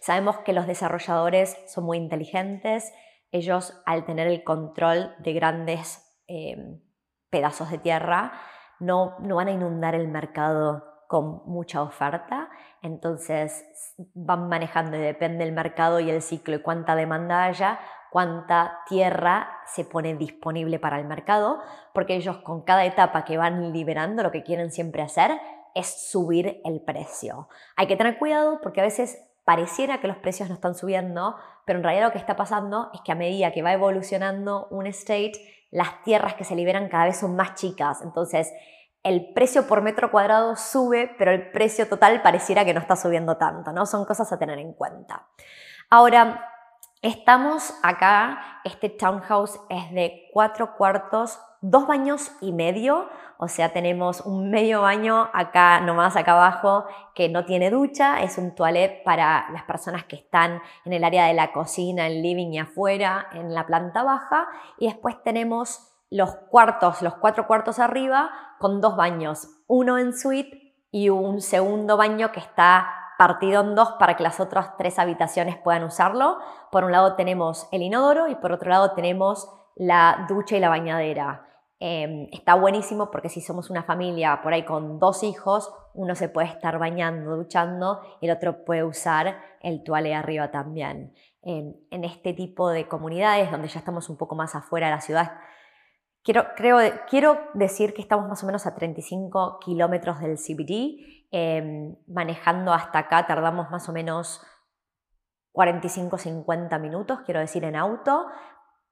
Sabemos 0.00 0.38
que 0.38 0.52
los 0.52 0.66
desarrolladores 0.66 1.56
son 1.66 1.84
muy 1.84 1.98
inteligentes, 1.98 2.92
ellos 3.32 3.80
al 3.86 4.04
tener 4.04 4.26
el 4.26 4.44
control 4.44 5.14
de 5.18 5.32
grandes 5.32 6.04
eh, 6.26 6.56
pedazos 7.30 7.70
de 7.70 7.78
tierra 7.78 8.32
no, 8.80 9.16
no 9.20 9.36
van 9.36 9.48
a 9.48 9.52
inundar 9.52 9.94
el 9.94 10.08
mercado 10.08 10.84
con 11.06 11.42
mucha 11.46 11.82
oferta, 11.82 12.48
entonces 12.82 13.64
van 14.14 14.48
manejando 14.48 14.96
y 14.96 15.00
depende 15.00 15.44
del 15.44 15.52
mercado 15.52 16.00
y 16.00 16.08
el 16.08 16.22
ciclo 16.22 16.54
y 16.56 16.62
cuánta 16.62 16.94
demanda 16.94 17.44
haya, 17.44 17.80
cuánta 18.10 18.80
tierra 18.86 19.48
se 19.66 19.84
pone 19.84 20.14
disponible 20.16 20.78
para 20.78 20.98
el 20.98 21.06
mercado, 21.06 21.60
porque 21.94 22.16
ellos 22.16 22.38
con 22.38 22.62
cada 22.62 22.84
etapa 22.84 23.24
que 23.24 23.38
van 23.38 23.72
liberando 23.72 24.22
lo 24.22 24.30
que 24.30 24.42
quieren 24.42 24.70
siempre 24.70 25.02
hacer 25.02 25.40
es 25.74 26.10
subir 26.10 26.60
el 26.64 26.80
precio. 26.80 27.48
Hay 27.76 27.86
que 27.86 27.96
tener 27.96 28.18
cuidado 28.18 28.60
porque 28.60 28.80
a 28.80 28.84
veces 28.84 29.22
pareciera 29.44 30.00
que 30.00 30.08
los 30.08 30.16
precios 30.18 30.48
no 30.48 30.54
están 30.54 30.74
subiendo, 30.74 31.36
pero 31.64 31.78
en 31.78 31.84
realidad 31.84 32.06
lo 32.06 32.12
que 32.12 32.18
está 32.18 32.36
pasando 32.36 32.90
es 32.92 33.00
que 33.02 33.12
a 33.12 33.16
medida 33.16 33.52
que 33.52 33.62
va 33.62 33.72
evolucionando 33.72 34.66
un 34.70 34.86
state, 34.88 35.32
las 35.70 36.02
tierras 36.02 36.34
que 36.34 36.44
se 36.44 36.56
liberan 36.56 36.88
cada 36.88 37.04
vez 37.04 37.18
son 37.18 37.36
más 37.36 37.54
chicas. 37.54 38.02
Entonces, 38.02 38.52
el 39.02 39.32
precio 39.32 39.66
por 39.66 39.82
metro 39.82 40.10
cuadrado 40.10 40.56
sube, 40.56 41.14
pero 41.16 41.30
el 41.30 41.50
precio 41.52 41.88
total 41.88 42.22
pareciera 42.22 42.64
que 42.64 42.74
no 42.74 42.80
está 42.80 42.96
subiendo 42.96 43.36
tanto, 43.36 43.72
¿no? 43.72 43.86
Son 43.86 44.04
cosas 44.04 44.30
a 44.32 44.38
tener 44.38 44.58
en 44.58 44.74
cuenta. 44.74 45.26
Ahora, 45.88 46.49
estamos 47.02 47.74
acá, 47.82 48.60
este 48.64 48.88
townhouse 48.88 49.58
es 49.68 49.90
de 49.92 50.28
cuatro 50.32 50.76
cuartos, 50.76 51.40
dos 51.62 51.86
baños 51.86 52.32
y 52.40 52.52
medio, 52.52 53.08
o 53.38 53.48
sea, 53.48 53.72
tenemos 53.72 54.20
un 54.20 54.50
medio 54.50 54.82
baño 54.82 55.30
acá, 55.32 55.80
nomás 55.80 56.16
acá 56.16 56.32
abajo, 56.32 56.84
que 57.14 57.28
no 57.28 57.44
tiene 57.44 57.70
ducha, 57.70 58.22
es 58.22 58.36
un 58.36 58.54
toilet 58.54 59.02
para 59.02 59.50
las 59.50 59.64
personas 59.64 60.04
que 60.04 60.16
están 60.16 60.60
en 60.84 60.92
el 60.92 61.04
área 61.04 61.26
de 61.26 61.34
la 61.34 61.52
cocina, 61.52 62.06
el 62.06 62.22
living 62.22 62.52
y 62.52 62.58
afuera, 62.58 63.28
en 63.32 63.54
la 63.54 63.66
planta 63.66 64.02
baja, 64.02 64.48
y 64.78 64.86
después 64.86 65.22
tenemos 65.22 65.90
los 66.10 66.34
cuartos, 66.50 67.02
los 67.02 67.14
cuatro 67.14 67.46
cuartos 67.46 67.78
arriba, 67.78 68.30
con 68.58 68.80
dos 68.82 68.96
baños, 68.96 69.48
uno 69.66 69.96
en 69.96 70.12
suite 70.16 70.74
y 70.90 71.08
un 71.08 71.40
segundo 71.40 71.96
baño 71.96 72.32
que 72.32 72.40
está 72.40 72.99
partido 73.20 73.60
en 73.60 73.74
dos 73.74 73.96
para 73.98 74.16
que 74.16 74.22
las 74.22 74.40
otras 74.40 74.78
tres 74.78 74.98
habitaciones 74.98 75.58
puedan 75.58 75.84
usarlo. 75.84 76.38
Por 76.72 76.84
un 76.84 76.92
lado 76.92 77.16
tenemos 77.16 77.68
el 77.70 77.82
inodoro 77.82 78.28
y 78.28 78.34
por 78.36 78.50
otro 78.50 78.70
lado 78.70 78.94
tenemos 78.94 79.46
la 79.76 80.24
ducha 80.26 80.56
y 80.56 80.60
la 80.60 80.70
bañadera. 80.70 81.46
Em, 81.80 82.28
está 82.32 82.54
buenísimo 82.54 83.10
porque 83.10 83.28
si 83.28 83.42
somos 83.42 83.68
una 83.68 83.82
familia 83.82 84.40
por 84.42 84.54
ahí 84.54 84.64
con 84.64 84.98
dos 84.98 85.22
hijos, 85.22 85.70
uno 85.92 86.14
se 86.14 86.30
puede 86.30 86.48
estar 86.48 86.78
bañando, 86.78 87.36
duchando 87.36 88.00
y 88.22 88.26
el 88.26 88.34
otro 88.34 88.64
puede 88.64 88.84
usar 88.84 89.36
el 89.60 89.84
toile 89.84 90.14
arriba 90.14 90.50
también. 90.50 91.12
Em, 91.42 91.74
en 91.90 92.04
este 92.04 92.32
tipo 92.32 92.70
de 92.70 92.88
comunidades 92.88 93.50
donde 93.50 93.68
ya 93.68 93.80
estamos 93.80 94.08
un 94.08 94.16
poco 94.16 94.34
más 94.34 94.54
afuera 94.54 94.86
de 94.86 94.94
la 94.94 95.00
ciudad, 95.02 95.32
Quiero, 96.22 96.48
creo, 96.54 96.76
quiero 97.08 97.38
decir 97.54 97.94
que 97.94 98.02
estamos 98.02 98.28
más 98.28 98.42
o 98.42 98.46
menos 98.46 98.66
a 98.66 98.74
35 98.74 99.58
kilómetros 99.64 100.20
del 100.20 100.36
CBD. 100.36 101.19
Em, 101.32 101.94
manejando 102.08 102.72
hasta 102.72 102.98
acá 102.98 103.26
tardamos 103.26 103.70
más 103.70 103.88
o 103.88 103.92
menos 103.92 104.44
45-50 105.52 106.78
minutos, 106.80 107.20
quiero 107.24 107.40
decir, 107.40 107.64
en 107.64 107.76
auto. 107.76 108.26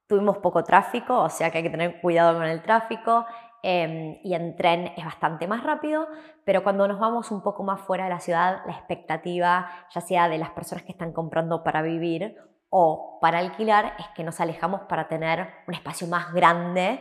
Tuvimos 0.06 0.38
poco 0.38 0.64
tráfico, 0.64 1.18
o 1.20 1.28
sea 1.28 1.50
que 1.50 1.58
hay 1.58 1.64
que 1.64 1.70
tener 1.70 2.00
cuidado 2.00 2.38
con 2.38 2.44
el 2.46 2.62
tráfico. 2.62 3.26
Em, 3.62 4.18
y 4.22 4.34
en 4.34 4.54
tren 4.56 4.92
es 4.96 5.04
bastante 5.04 5.48
más 5.48 5.64
rápido, 5.64 6.06
pero 6.44 6.62
cuando 6.62 6.86
nos 6.86 7.00
vamos 7.00 7.32
un 7.32 7.42
poco 7.42 7.64
más 7.64 7.80
fuera 7.80 8.04
de 8.04 8.10
la 8.10 8.20
ciudad, 8.20 8.62
la 8.66 8.72
expectativa, 8.72 9.68
ya 9.90 10.00
sea 10.00 10.28
de 10.28 10.38
las 10.38 10.50
personas 10.50 10.84
que 10.84 10.92
están 10.92 11.12
comprando 11.12 11.64
para 11.64 11.82
vivir 11.82 12.36
o 12.70 13.18
para 13.20 13.38
alquilar, 13.38 13.94
es 13.98 14.06
que 14.14 14.22
nos 14.22 14.40
alejamos 14.40 14.82
para 14.82 15.08
tener 15.08 15.48
un 15.66 15.74
espacio 15.74 16.06
más 16.06 16.32
grande 16.32 17.00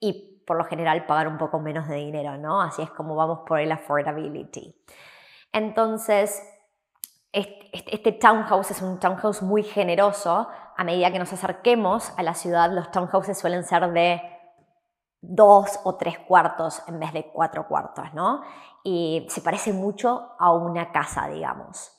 y 0.00 0.37
por 0.48 0.56
lo 0.56 0.64
general 0.64 1.04
pagar 1.04 1.28
un 1.28 1.36
poco 1.36 1.60
menos 1.60 1.86
de 1.86 1.96
dinero, 1.96 2.38
¿no? 2.38 2.62
Así 2.62 2.80
es 2.80 2.90
como 2.90 3.14
vamos 3.14 3.40
por 3.46 3.60
el 3.60 3.70
affordability. 3.70 4.74
Entonces, 5.52 6.42
este, 7.32 8.12
townhouse 8.12 8.70
es 8.70 8.80
un 8.80 8.98
townhouse 8.98 9.42
muy 9.42 9.62
generoso. 9.62 10.48
A 10.74 10.84
medida 10.84 11.12
que 11.12 11.18
nos 11.18 11.32
acerquemos 11.34 12.12
a 12.16 12.22
la 12.22 12.32
ciudad, 12.32 12.70
los 12.72 12.90
townhouses 12.90 13.38
suelen 13.38 13.62
ser 13.62 13.92
de 13.92 14.22
dos 15.20 15.80
o 15.84 15.96
tres 15.96 16.18
cuartos 16.18 16.82
en 16.88 16.98
vez 16.98 17.12
de 17.12 17.30
cuatro 17.30 17.68
cuartos, 17.68 18.14
¿no? 18.14 18.40
Y 18.82 19.26
se 19.28 19.42
parece 19.42 19.74
mucho 19.74 20.30
a 20.38 20.50
una 20.52 20.92
casa, 20.92 21.28
digamos. 21.28 21.92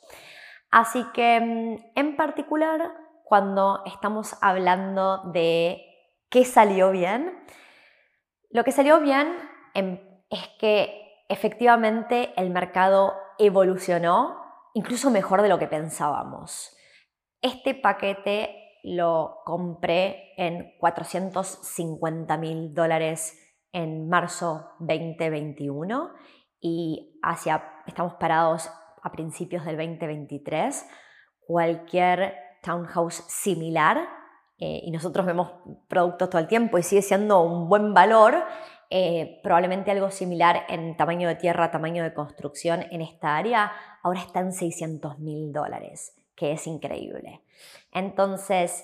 Así 0.71 1.05
que, 1.13 1.39
mm, 1.39 1.91
en 1.99 2.17
particular, 2.17 2.95
cuando 3.25 3.83
estamos 3.85 4.35
hablando 4.41 5.19
de 5.25 5.85
qué 6.29 6.45
salió 6.45 6.89
bien, 6.89 7.43
lo 8.49 8.63
que 8.63 8.71
salió 8.71 8.99
bien 8.99 9.27
em, 9.73 9.99
es 10.29 10.47
que 10.59 11.23
efectivamente 11.29 12.33
el 12.35 12.49
mercado 12.49 13.13
evolucionó 13.37 14.37
incluso 14.73 15.11
mejor 15.11 15.41
de 15.41 15.49
lo 15.49 15.59
que 15.59 15.67
pensábamos. 15.67 16.75
Este 17.41 17.75
paquete 17.75 18.79
lo 18.83 19.39
compré 19.45 20.33
en 20.37 20.73
450 20.79 22.37
mil 22.37 22.73
dólares 22.73 23.37
en 23.71 24.09
marzo 24.09 24.71
2021 24.79 26.11
y 26.59 27.19
hacia, 27.21 27.83
estamos 27.85 28.15
parados 28.15 28.69
a 29.03 29.11
principios 29.11 29.65
del 29.65 29.77
2023. 29.77 30.85
Cualquier 31.45 32.35
townhouse 32.63 33.23
similar 33.27 34.18
eh, 34.59 34.81
y 34.83 34.91
nosotros 34.91 35.25
vemos 35.25 35.51
productos 35.87 36.29
todo 36.29 36.41
el 36.41 36.47
tiempo 36.47 36.77
y 36.77 36.83
sigue 36.83 37.01
siendo 37.01 37.41
un 37.41 37.69
buen 37.69 37.93
valor, 37.93 38.43
eh, 38.89 39.39
probablemente 39.41 39.91
algo 39.91 40.11
similar 40.11 40.65
en 40.67 40.97
tamaño 40.97 41.27
de 41.27 41.35
tierra, 41.35 41.71
tamaño 41.71 42.03
de 42.03 42.13
construcción 42.13 42.85
en 42.91 43.01
esta 43.01 43.37
área, 43.37 43.71
ahora 44.03 44.19
está 44.19 44.39
en 44.39 44.51
600 44.51 45.19
mil 45.19 45.53
dólares, 45.53 46.13
que 46.35 46.51
es 46.51 46.67
increíble. 46.67 47.41
Entonces, 47.93 48.83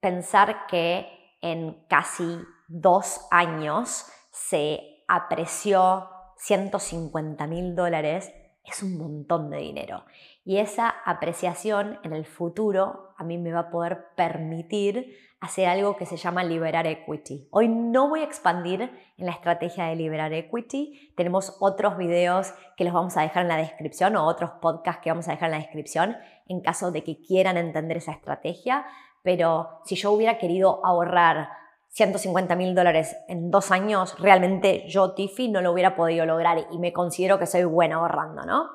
pensar 0.00 0.66
que 0.68 1.08
en 1.40 1.84
casi 1.88 2.38
dos 2.68 3.26
años 3.30 4.06
se 4.30 5.04
apreció 5.08 6.08
150 6.36 7.46
mil 7.46 7.74
dólares 7.74 8.32
es 8.66 8.82
un 8.82 8.98
montón 8.98 9.50
de 9.50 9.58
dinero. 9.58 10.04
Y 10.44 10.58
esa 10.58 10.88
apreciación 11.04 11.98
en 12.02 12.12
el 12.12 12.24
futuro 12.24 13.14
a 13.16 13.24
mí 13.24 13.38
me 13.38 13.52
va 13.52 13.60
a 13.60 13.70
poder 13.70 14.08
permitir 14.16 15.16
hacer 15.40 15.68
algo 15.68 15.96
que 15.96 16.06
se 16.06 16.16
llama 16.16 16.44
liberar 16.44 16.86
equity. 16.86 17.48
Hoy 17.50 17.68
no 17.68 18.08
voy 18.08 18.20
a 18.20 18.24
expandir 18.24 18.82
en 18.82 19.26
la 19.26 19.32
estrategia 19.32 19.86
de 19.86 19.96
liberar 19.96 20.32
equity. 20.32 21.12
Tenemos 21.16 21.56
otros 21.60 21.96
videos 21.96 22.52
que 22.76 22.84
los 22.84 22.92
vamos 22.92 23.16
a 23.16 23.22
dejar 23.22 23.42
en 23.42 23.48
la 23.48 23.56
descripción 23.56 24.16
o 24.16 24.26
otros 24.26 24.52
podcasts 24.62 25.02
que 25.02 25.10
vamos 25.10 25.28
a 25.28 25.32
dejar 25.32 25.48
en 25.48 25.58
la 25.58 25.64
descripción 25.64 26.16
en 26.48 26.60
caso 26.60 26.90
de 26.90 27.04
que 27.04 27.20
quieran 27.20 27.56
entender 27.56 27.98
esa 27.98 28.12
estrategia. 28.12 28.86
Pero 29.22 29.80
si 29.84 29.96
yo 29.96 30.12
hubiera 30.12 30.38
querido 30.38 30.84
ahorrar 30.84 31.48
150 31.96 32.56
mil 32.56 32.74
dólares 32.74 33.16
en 33.26 33.50
dos 33.50 33.70
años, 33.70 34.18
realmente 34.18 34.86
yo, 34.86 35.14
Tiffy, 35.14 35.48
no 35.48 35.62
lo 35.62 35.72
hubiera 35.72 35.96
podido 35.96 36.26
lograr 36.26 36.66
y 36.70 36.78
me 36.78 36.92
considero 36.92 37.38
que 37.38 37.46
soy 37.46 37.64
buena 37.64 37.96
ahorrando, 37.96 38.42
¿no? 38.42 38.68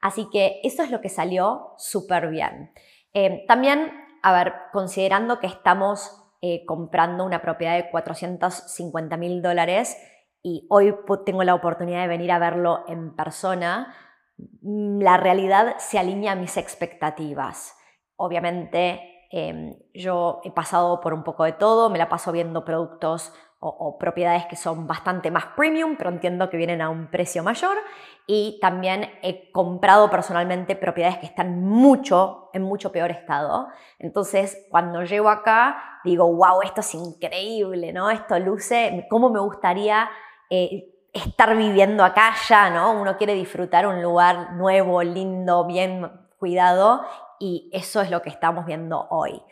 Así 0.00 0.28
que 0.32 0.58
eso 0.64 0.82
es 0.82 0.90
lo 0.90 1.00
que 1.00 1.08
salió 1.08 1.74
súper 1.78 2.28
bien. 2.30 2.72
Eh, 3.12 3.44
también, 3.46 3.92
a 4.22 4.32
ver, 4.32 4.54
considerando 4.72 5.38
que 5.38 5.46
estamos 5.46 6.20
eh, 6.42 6.64
comprando 6.66 7.24
una 7.24 7.42
propiedad 7.42 7.76
de 7.76 7.90
450 7.90 9.16
mil 9.18 9.40
dólares 9.40 9.96
y 10.42 10.66
hoy 10.68 10.96
tengo 11.24 11.44
la 11.44 11.54
oportunidad 11.54 12.02
de 12.02 12.08
venir 12.08 12.32
a 12.32 12.40
verlo 12.40 12.82
en 12.88 13.14
persona, 13.14 13.94
mm, 14.36 15.00
la 15.00 15.16
realidad 15.16 15.76
se 15.78 16.00
alinea 16.00 16.32
a 16.32 16.36
mis 16.36 16.56
expectativas. 16.56 17.76
Obviamente 18.16 19.13
em, 19.36 19.74
yo 19.92 20.40
he 20.44 20.52
pasado 20.52 21.00
por 21.00 21.12
un 21.12 21.24
poco 21.24 21.42
de 21.42 21.50
todo, 21.50 21.90
me 21.90 21.98
la 21.98 22.08
paso 22.08 22.30
viendo 22.30 22.64
productos 22.64 23.32
o, 23.66 23.98
propiedades 23.98 24.44
que 24.46 24.56
son 24.56 24.86
bastante 24.86 25.30
más 25.30 25.46
premium, 25.56 25.96
pero 25.96 26.10
entiendo 26.10 26.50
que 26.50 26.56
vienen 26.56 26.82
a 26.82 26.90
un 26.90 27.10
precio 27.10 27.42
mayor. 27.42 27.78
Y 28.26 28.58
también 28.60 29.10
he 29.22 29.50
comprado 29.52 30.10
personalmente 30.10 30.76
propiedades 30.76 31.18
que 31.18 31.26
están 31.26 31.62
mucho, 31.62 32.50
en 32.52 32.62
mucho 32.62 32.92
peor 32.92 33.10
estado. 33.10 33.68
Entonces, 33.98 34.66
cuando 34.70 35.02
llego 35.02 35.30
acá, 35.30 36.00
digo, 36.04 36.30
wow, 36.30 36.60
esto 36.62 36.80
es 36.82 36.94
increíble, 36.94 37.92
¿no? 37.92 38.10
Esto 38.10 38.38
luce, 38.38 39.06
cómo 39.10 39.30
me 39.30 39.40
gustaría 39.40 40.10
eh, 40.50 40.94
estar 41.12 41.56
viviendo 41.56 42.04
acá 42.04 42.34
ya, 42.46 42.68
¿no? 42.68 42.92
Uno 42.92 43.16
quiere 43.16 43.34
disfrutar 43.34 43.86
un 43.86 44.02
lugar 44.02 44.52
nuevo, 44.52 45.02
lindo, 45.02 45.64
bien 45.64 46.10
cuidado, 46.38 47.02
y 47.38 47.70
eso 47.72 48.00
es 48.00 48.10
lo 48.10 48.22
que 48.22 48.30
estamos 48.30 48.66
viendo 48.66 49.06
hoy. 49.10 49.42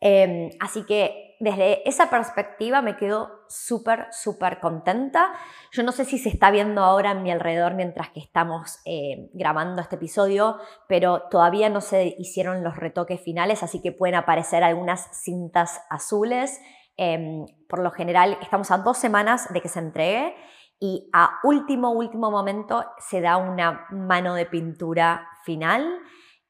Em, 0.00 0.50
así 0.60 0.84
que 0.84 1.36
desde 1.40 1.86
esa 1.88 2.08
perspectiva 2.08 2.80
me 2.80 2.96
quedo 2.96 3.30
súper, 3.48 4.06
súper 4.10 4.60
contenta. 4.60 5.32
Yo 5.72 5.82
no 5.82 5.92
sé 5.92 6.04
si 6.04 6.18
se 6.18 6.28
está 6.28 6.50
viendo 6.50 6.82
ahora 6.82 7.10
en 7.10 7.22
mi 7.22 7.30
alrededor 7.30 7.74
mientras 7.74 8.10
que 8.10 8.20
estamos 8.20 8.80
eh, 8.84 9.28
grabando 9.32 9.82
este 9.82 9.96
episodio, 9.96 10.58
pero 10.88 11.22
todavía 11.30 11.68
no 11.68 11.80
se 11.80 12.14
hicieron 12.18 12.64
los 12.64 12.76
retoques 12.76 13.20
finales, 13.20 13.62
así 13.62 13.82
que 13.82 13.92
pueden 13.92 14.14
aparecer 14.14 14.64
algunas 14.64 15.08
cintas 15.22 15.82
azules. 15.90 16.60
Em, 16.96 17.44
por 17.68 17.80
lo 17.80 17.90
general, 17.90 18.38
estamos 18.40 18.70
a 18.70 18.78
dos 18.78 18.96
semanas 18.96 19.52
de 19.52 19.60
que 19.60 19.68
se 19.68 19.80
entregue 19.80 20.34
y 20.78 21.08
a 21.12 21.40
último, 21.42 21.90
último 21.90 22.30
momento 22.30 22.84
se 22.98 23.20
da 23.20 23.36
una 23.36 23.86
mano 23.90 24.34
de 24.34 24.46
pintura 24.46 25.28
final. 25.44 26.00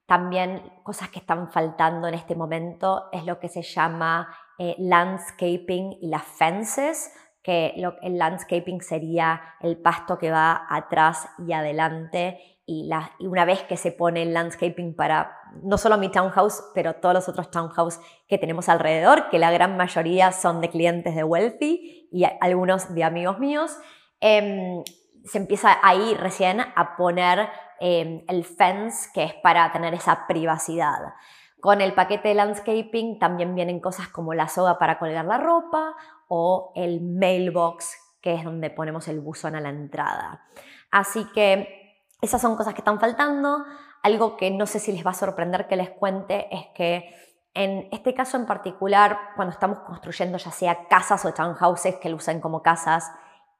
También 0.06 0.72
cosas 0.82 1.08
que 1.10 1.18
están 1.18 1.50
faltando 1.50 2.06
en 2.08 2.14
este 2.14 2.34
momento 2.34 3.08
es 3.12 3.24
lo 3.24 3.40
que 3.40 3.48
se 3.48 3.62
llama 3.62 4.28
eh, 4.58 4.76
landscaping 4.78 5.98
y 6.00 6.08
las 6.08 6.24
fences, 6.24 7.12
que 7.42 7.74
el 8.02 8.18
landscaping 8.18 8.80
sería 8.80 9.40
el 9.60 9.76
pasto 9.76 10.18
que 10.18 10.30
va 10.30 10.66
atrás 10.68 11.28
y 11.38 11.52
adelante 11.52 12.40
y, 12.66 12.90
una 13.20 13.44
vez 13.44 13.62
que 13.62 13.76
se 13.76 13.92
pone 13.92 14.22
el 14.22 14.34
landscaping 14.34 14.96
para 14.96 15.38
no 15.62 15.78
solo 15.78 15.96
mi 15.96 16.10
townhouse, 16.10 16.64
pero 16.74 16.94
todos 16.94 17.14
los 17.14 17.28
otros 17.28 17.50
townhouse 17.50 18.00
que 18.26 18.38
tenemos 18.38 18.68
alrededor, 18.68 19.28
que 19.28 19.38
la 19.38 19.52
gran 19.52 19.76
mayoría 19.76 20.32
son 20.32 20.60
de 20.60 20.70
clientes 20.70 21.14
de 21.14 21.22
Wealthy 21.22 22.08
y 22.10 22.24
algunos 22.40 22.92
de 22.94 23.04
amigos 23.04 23.38
míos, 23.38 23.76
em, 24.20 24.82
se 25.24 25.38
empieza 25.38 25.78
ahí 25.82 26.14
recién 26.14 26.60
a 26.60 26.96
poner 26.96 27.48
Em, 27.78 28.24
el 28.28 28.44
fence, 28.44 29.10
que 29.12 29.24
es 29.24 29.34
para 29.34 29.70
tener 29.72 29.92
esa 29.94 30.26
privacidad. 30.26 31.14
Con 31.60 31.80
el 31.80 31.94
paquete 31.94 32.28
de 32.28 32.34
landscaping 32.34 33.18
también 33.18 33.54
vienen 33.54 33.80
cosas 33.80 34.08
como 34.08 34.34
la 34.34 34.48
soga 34.48 34.78
para 34.78 34.98
colgar 34.98 35.24
la 35.24 35.38
ropa 35.38 35.94
o 36.28 36.72
el 36.74 37.02
mailbox, 37.02 37.96
que 38.22 38.34
es 38.34 38.44
donde 38.44 38.70
ponemos 38.70 39.08
el 39.08 39.20
buzón 39.20 39.56
a 39.56 39.60
la 39.60 39.68
entrada. 39.68 40.46
Así 40.90 41.26
que 41.34 42.04
esas 42.22 42.40
son 42.40 42.56
cosas 42.56 42.72
que 42.74 42.80
están 42.80 42.98
faltando. 42.98 43.64
Algo 44.02 44.36
que 44.36 44.50
no 44.50 44.66
sé 44.66 44.78
si 44.78 44.92
les 44.92 45.04
va 45.04 45.10
a 45.10 45.14
sorprender 45.14 45.66
que 45.66 45.76
les 45.76 45.90
cuente 45.90 46.46
es 46.54 46.66
que 46.74 47.14
en 47.52 47.88
este 47.90 48.14
caso 48.14 48.36
en 48.36 48.46
particular, 48.46 49.18
cuando 49.34 49.52
estamos 49.52 49.80
construyendo 49.80 50.38
ya 50.38 50.50
sea 50.50 50.88
casas 50.88 51.24
o 51.24 51.32
townhouses 51.32 51.96
que 51.96 52.10
lo 52.10 52.16
usan 52.16 52.40
como 52.40 52.62
casas 52.62 53.10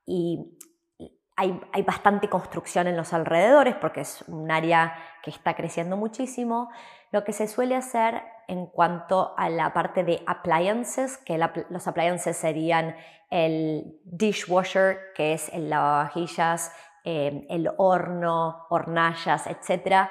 y 0.04 0.58
hay, 1.36 1.82
bastante 1.82 2.28
construcción 2.28 2.86
en 2.86 2.96
los 2.96 3.12
alrededores 3.12 3.74
porque 3.76 4.00
es 4.00 4.22
un 4.26 4.50
área 4.50 4.94
que 5.22 5.30
está 5.30 5.54
creciendo 5.54 5.96
muchísimo. 5.96 6.70
Lo 7.12 7.24
que 7.24 7.32
se 7.32 7.46
suele 7.46 7.76
hacer 7.76 8.22
en 8.48 8.66
cuanto 8.66 9.34
a 9.36 9.50
la 9.50 9.72
parte 9.74 10.02
de 10.02 10.22
appliances, 10.26 11.18
que 11.18 11.38
los 11.68 11.86
appliances 11.86 12.36
serían 12.36 12.96
el 13.30 14.00
dishwasher, 14.04 14.98
que 15.14 15.34
es 15.34 15.52
el 15.52 15.68
lavavajillas, 15.68 16.72
eh, 17.04 17.46
el 17.50 17.70
horno, 17.76 18.66
hornallas, 18.70 19.46
etc. 19.46 20.08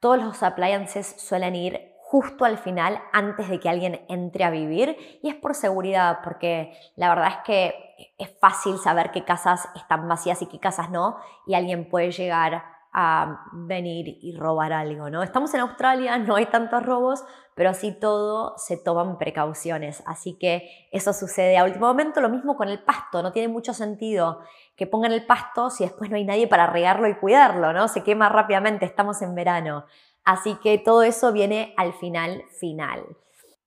Todos 0.00 0.18
los 0.18 0.42
appliances 0.42 1.06
suelen 1.18 1.54
ir 1.56 1.94
justo 2.02 2.44
al 2.44 2.58
final 2.58 3.00
antes 3.12 3.48
de 3.48 3.58
que 3.58 3.68
alguien 3.68 4.04
entre 4.08 4.44
a 4.44 4.50
vivir 4.50 5.18
y 5.22 5.28
es 5.28 5.34
por 5.34 5.54
seguridad 5.54 6.20
porque 6.24 6.72
la 6.96 7.10
verdad 7.10 7.28
es 7.28 7.36
que 7.44 7.87
es 8.18 8.38
fácil 8.40 8.78
saber 8.78 9.10
qué 9.10 9.24
casas 9.24 9.68
están 9.74 10.08
vacías 10.08 10.40
y 10.42 10.46
qué 10.46 10.58
casas 10.58 10.90
no 10.90 11.18
y 11.46 11.54
alguien 11.54 11.88
puede 11.88 12.10
llegar 12.10 12.62
a 12.92 13.44
venir 13.52 14.18
y 14.22 14.34
robar 14.36 14.72
algo, 14.72 15.10
¿no? 15.10 15.22
Estamos 15.22 15.52
en 15.54 15.60
Australia, 15.60 16.18
no 16.18 16.36
hay 16.36 16.46
tantos 16.46 16.82
robos, 16.84 17.22
pero 17.54 17.70
así 17.70 17.92
todo 17.92 18.54
se 18.56 18.76
toman 18.76 19.18
precauciones, 19.18 20.02
así 20.06 20.38
que 20.38 20.88
eso 20.90 21.12
sucede 21.12 21.58
a 21.58 21.64
último 21.64 21.86
momento, 21.86 22.20
lo 22.20 22.30
mismo 22.30 22.56
con 22.56 22.68
el 22.68 22.82
pasto, 22.82 23.22
no 23.22 23.32
tiene 23.32 23.48
mucho 23.48 23.74
sentido 23.74 24.40
que 24.74 24.86
pongan 24.86 25.12
el 25.12 25.26
pasto 25.26 25.70
si 25.70 25.84
después 25.84 26.10
no 26.10 26.16
hay 26.16 26.24
nadie 26.24 26.46
para 26.46 26.66
regarlo 26.66 27.08
y 27.08 27.16
cuidarlo, 27.16 27.72
¿no? 27.72 27.88
Se 27.88 28.02
quema 28.02 28.28
rápidamente, 28.28 28.86
estamos 28.86 29.20
en 29.22 29.34
verano. 29.34 29.84
Así 30.24 30.56
que 30.56 30.78
todo 30.78 31.02
eso 31.02 31.32
viene 31.32 31.74
al 31.76 31.92
final 31.94 32.44
final. 32.60 33.04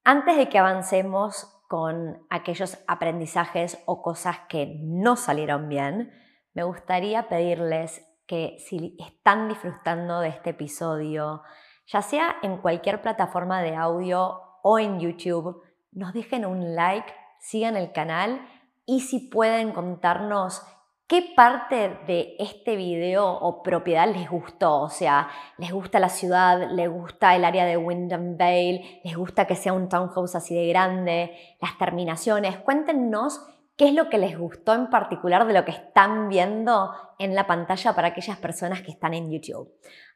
Antes 0.04 0.38
de 0.38 0.50
que 0.50 0.58
avancemos 0.58 1.61
con 1.72 2.28
aquellos 2.30 2.84
aprendizajes 2.86 3.82
o 3.86 4.02
cosas 4.02 4.40
que 4.50 4.76
no 4.82 5.16
salieron 5.16 5.70
bien, 5.70 6.12
me 6.54 6.64
gustaría 6.64 7.30
pedirles 7.30 8.06
que 8.28 8.58
si 8.60 8.98
están 9.00 9.48
disfrutando 9.48 10.20
de 10.20 10.28
este 10.28 10.50
episodio, 10.50 11.44
ya 11.88 12.02
sea 12.02 12.36
en 12.42 12.58
cualquier 12.58 13.02
plataforma 13.02 13.62
de 13.62 13.78
audio 13.78 14.42
o 14.64 14.80
en 14.80 15.00
YouTube, 15.00 15.64
nos 15.94 16.12
dejen 16.12 16.46
un 16.46 16.76
like, 16.76 17.14
sigan 17.40 17.78
el 17.78 17.94
canal 17.94 18.46
y 18.86 19.00
si 19.00 19.30
pueden 19.30 19.72
contarnos 19.72 20.62
¿Qué 21.12 21.34
parte 21.36 22.00
de 22.08 22.38
este 22.40 22.78
video 22.78 23.28
o 23.28 23.62
propiedad 23.62 24.08
les 24.08 24.30
gustó? 24.30 24.80
O 24.80 24.90
sea, 24.90 25.28
¿les 25.58 25.74
gusta 25.74 26.00
la 26.00 26.08
ciudad? 26.08 26.72
¿Les 26.72 26.90
gusta 26.90 27.36
el 27.36 27.44
área 27.44 27.66
de 27.66 27.76
Wyndham 27.76 28.38
Vale? 28.38 29.02
¿Les 29.04 29.18
gusta 29.18 29.46
que 29.46 29.58
sea 29.58 29.74
un 29.74 29.90
townhouse 29.90 30.36
así 30.36 30.56
de 30.56 30.70
grande? 30.70 31.38
¿Las 31.60 31.78
terminaciones? 31.78 32.56
Cuéntenos 32.60 33.46
qué 33.76 33.90
es 33.90 33.94
lo 33.94 34.10
que 34.10 34.20
les 34.20 34.40
gustó 34.40 34.74
en 34.74 34.90
particular 34.90 35.46
de 35.46 35.52
lo 35.52 35.66
que 35.66 35.72
están 35.72 36.30
viendo 36.30 36.94
en 37.20 37.36
la 37.36 37.46
pantalla 37.46 37.94
para 37.94 38.08
aquellas 38.08 38.38
personas 38.38 38.82
que 38.82 38.92
están 38.92 39.14
en 39.14 39.30
YouTube. 39.30 39.70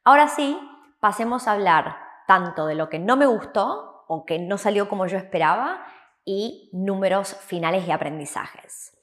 Ahora 0.06 0.30
sí, 0.30 0.58
pasemos 1.02 1.50
a 1.50 1.52
hablar 1.52 1.98
tanto 2.26 2.68
de 2.68 2.76
lo 2.76 2.88
que 2.88 3.00
no 3.00 3.18
me 3.18 3.26
gustó 3.26 4.06
o 4.08 4.26
que 4.26 4.40
no 4.40 4.58
salió 4.58 4.88
como 4.88 5.08
yo 5.08 5.18
esperaba 5.18 5.86
y 6.24 6.70
números 6.72 7.36
finales 7.36 7.86
y 7.86 7.92
aprendizajes. 7.92 8.94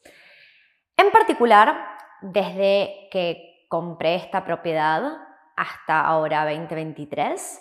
En 0.96 1.10
particular, 1.10 1.76
desde 2.20 3.08
que 3.10 3.66
compré 3.68 4.16
esta 4.16 4.44
propiedad 4.44 5.18
hasta 5.56 6.00
ahora 6.00 6.44
2023, 6.44 7.60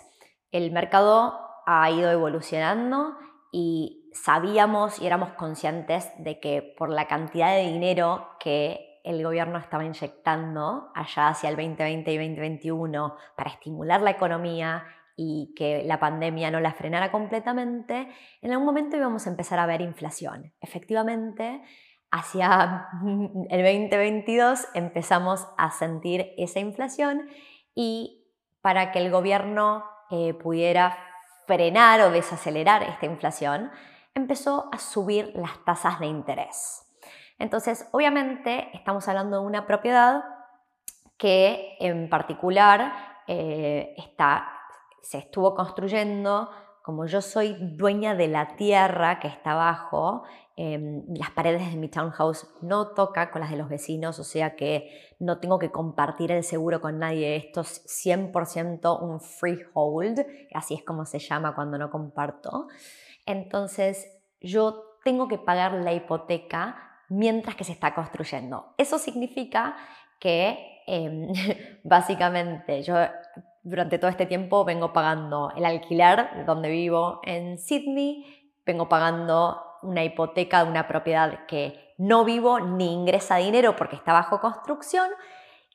el 0.52 0.70
mercado 0.70 1.38
ha 1.66 1.90
ido 1.90 2.10
evolucionando 2.10 3.16
y 3.50 4.10
sabíamos 4.12 5.00
y 5.00 5.06
éramos 5.06 5.32
conscientes 5.32 6.10
de 6.18 6.40
que 6.40 6.74
por 6.76 6.90
la 6.90 7.06
cantidad 7.06 7.54
de 7.54 7.62
dinero 7.62 8.28
que 8.40 9.00
el 9.04 9.22
gobierno 9.22 9.58
estaba 9.58 9.84
inyectando 9.84 10.90
allá 10.94 11.28
hacia 11.28 11.50
el 11.50 11.56
2020 11.56 12.12
y 12.12 12.16
2021 12.18 13.16
para 13.36 13.50
estimular 13.50 14.00
la 14.00 14.10
economía 14.10 14.84
y 15.16 15.52
que 15.56 15.82
la 15.84 15.98
pandemia 15.98 16.50
no 16.50 16.60
la 16.60 16.72
frenara 16.72 17.10
completamente, 17.10 18.08
en 18.40 18.50
algún 18.50 18.66
momento 18.66 18.96
íbamos 18.96 19.26
a 19.26 19.30
empezar 19.30 19.58
a 19.58 19.66
ver 19.66 19.80
inflación. 19.80 20.52
Efectivamente, 20.60 21.62
hacia 22.12 22.88
el 23.50 23.62
2022 23.62 24.68
empezamos 24.74 25.48
a 25.56 25.70
sentir 25.72 26.32
esa 26.36 26.60
inflación 26.60 27.28
y 27.74 28.22
para 28.60 28.92
que 28.92 29.00
el 29.00 29.10
gobierno 29.10 29.84
eh, 30.10 30.34
pudiera 30.34 30.96
frenar 31.46 32.02
o 32.02 32.10
desacelerar 32.10 32.82
esta 32.82 33.06
inflación, 33.06 33.70
empezó 34.14 34.68
a 34.72 34.78
subir 34.78 35.32
las 35.34 35.64
tasas 35.64 35.98
de 35.98 36.06
interés. 36.06 36.86
Entonces, 37.38 37.88
obviamente, 37.92 38.68
estamos 38.74 39.08
hablando 39.08 39.40
de 39.40 39.46
una 39.46 39.66
propiedad 39.66 40.22
que 41.16 41.76
en 41.80 42.08
particular 42.08 42.92
eh, 43.26 43.94
está, 43.96 44.48
se 45.02 45.18
estuvo 45.18 45.54
construyendo 45.54 46.50
como 46.82 47.06
yo 47.06 47.22
soy 47.22 47.56
dueña 47.60 48.14
de 48.14 48.28
la 48.28 48.56
tierra 48.56 49.20
que 49.20 49.28
está 49.28 49.52
abajo, 49.52 50.24
em, 50.56 51.04
las 51.14 51.30
paredes 51.30 51.70
de 51.70 51.76
mi 51.76 51.88
townhouse 51.88 52.48
no 52.60 52.88
tocan 52.88 53.28
con 53.30 53.40
las 53.40 53.50
de 53.50 53.56
los 53.56 53.68
vecinos, 53.68 54.18
o 54.18 54.24
sea 54.24 54.56
que 54.56 55.14
no 55.18 55.38
tengo 55.38 55.58
que 55.58 55.70
compartir 55.70 56.32
el 56.32 56.42
seguro 56.42 56.80
con 56.80 56.98
nadie. 56.98 57.36
Esto 57.36 57.60
es 57.60 57.84
100% 57.86 58.98
un 58.98 59.20
freehold, 59.20 60.26
así 60.54 60.74
es 60.74 60.84
como 60.84 61.04
se 61.06 61.20
llama 61.20 61.54
cuando 61.54 61.78
no 61.78 61.90
comparto. 61.90 62.66
Entonces 63.26 64.18
yo 64.40 64.98
tengo 65.04 65.28
que 65.28 65.38
pagar 65.38 65.74
la 65.74 65.92
hipoteca 65.92 66.76
mientras 67.08 67.54
que 67.54 67.64
se 67.64 67.72
está 67.72 67.94
construyendo. 67.94 68.74
Eso 68.76 68.98
significa 68.98 69.76
que 70.18 70.82
em, 70.86 71.28
básicamente 71.84 72.82
yo 72.82 72.96
durante 73.62 73.98
todo 73.98 74.10
este 74.10 74.26
tiempo 74.26 74.64
vengo 74.64 74.92
pagando 74.92 75.52
el 75.56 75.64
alquiler 75.64 76.44
donde 76.46 76.68
vivo 76.68 77.20
en 77.24 77.58
Sydney, 77.58 78.52
vengo 78.66 78.88
pagando 78.88 79.62
una 79.82 80.04
hipoteca 80.04 80.64
de 80.64 80.70
una 80.70 80.88
propiedad 80.88 81.46
que 81.46 81.94
no 81.98 82.24
vivo 82.24 82.60
ni 82.60 82.92
ingresa 82.92 83.36
dinero 83.36 83.76
porque 83.76 83.96
está 83.96 84.12
bajo 84.12 84.40
construcción 84.40 85.10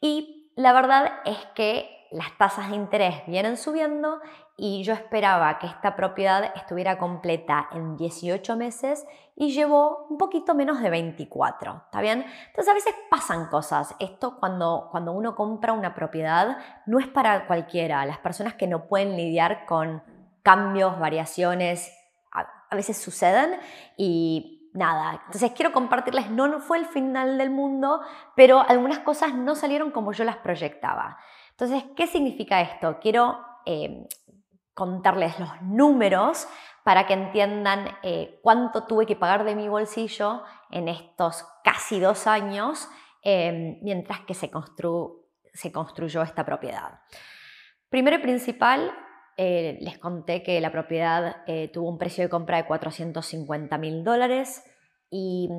y 0.02 0.52
la 0.56 0.74
verdad 0.74 1.14
es 1.26 1.38
que 1.56 1.97
las 2.12 2.38
tasas 2.38 2.70
de 2.70 2.76
interés 2.76 3.24
vienen 3.28 3.58
subiendo 3.58 4.20
y 4.56 4.84
yo 4.84 4.94
esperaba 4.94 5.60
que 5.60 5.68
esta 5.68 5.96
propiedad 5.96 6.52
estuviera 6.56 6.98
completa 6.98 7.70
en 7.72 7.96
18 7.96 8.56
meses 8.56 9.06
y 9.36 9.52
llevó 9.52 10.08
un 10.10 10.18
poquito 10.18 10.56
menos 10.56 10.82
de 10.82 10.90
24, 10.90 11.84
¿está 11.86 12.02
bien? 12.02 12.26
Entonces 12.48 12.72
a 12.72 12.74
veces 12.74 12.96
pasan 13.10 13.48
cosas. 13.50 13.96
Esto 14.00 14.40
cuando, 14.40 14.88
cuando 14.92 15.12
uno 15.12 15.36
compra 15.36 15.74
una 15.74 15.94
propiedad 15.94 16.58
no 16.88 17.00
es 17.00 17.08
para 17.08 17.46
cualquiera. 17.46 18.04
Las 18.08 18.18
personas 18.18 18.56
que 18.56 18.66
no 18.66 18.88
pueden 18.88 19.16
lidiar 19.16 19.66
con 19.68 20.02
cambios, 20.42 20.98
variaciones, 20.98 21.94
a, 22.32 22.76
veces 22.76 22.98
suceden 22.98 23.60
y 23.96 24.72
nada. 24.74 25.22
Entonces 25.26 25.52
quiero 25.52 25.72
compartirles, 25.72 26.32
no 26.32 26.60
fue 26.60 26.80
el 26.80 26.86
final 26.86 27.38
del 27.38 27.52
mundo, 27.52 28.02
pero 28.36 28.62
algunas 28.68 29.00
cosas 29.00 29.36
no 29.36 29.54
salieron 29.54 29.92
como 29.92 30.14
yo 30.14 30.24
las 30.24 30.38
proyectaba. 30.38 31.20
Entonces, 31.60 31.86
¿qué 31.96 32.06
significa 32.06 32.62
esto? 32.62 33.00
Quiero 33.02 33.40
eh, 33.66 34.08
contarles 34.76 35.40
los 35.40 35.60
números 35.64 36.48
para 36.84 37.08
que 37.08 37.14
entiendan 37.14 37.98
eh, 38.04 38.40
cuánto 38.44 38.84
tuve 38.86 39.08
que 39.08 39.16
pagar 39.16 39.44
de 39.44 39.56
mi 39.56 39.68
bolsillo 39.68 40.44
en 40.70 40.88
estos 40.88 41.48
casi 41.64 42.00
dos 42.00 42.28
años 42.28 42.88
eh, 43.24 43.80
mientras 43.82 44.20
que 44.20 44.36
se, 44.36 44.52
se, 45.52 45.72
construyó 45.72 46.22
esta 46.22 46.46
propiedad. 46.46 47.00
Primero 47.90 48.18
y 48.18 48.20
principal, 48.20 48.92
les 49.36 49.98
conté 49.98 50.44
que 50.44 50.62
la 50.62 50.72
propiedad 50.72 51.44
tuvo 51.74 51.90
un 51.90 51.98
precio 51.98 52.24
de 52.24 52.30
compra 52.30 52.58
de 52.58 52.66
450 52.66 53.78
mil 53.78 54.04
dólares 54.04 54.64
y 55.10 55.50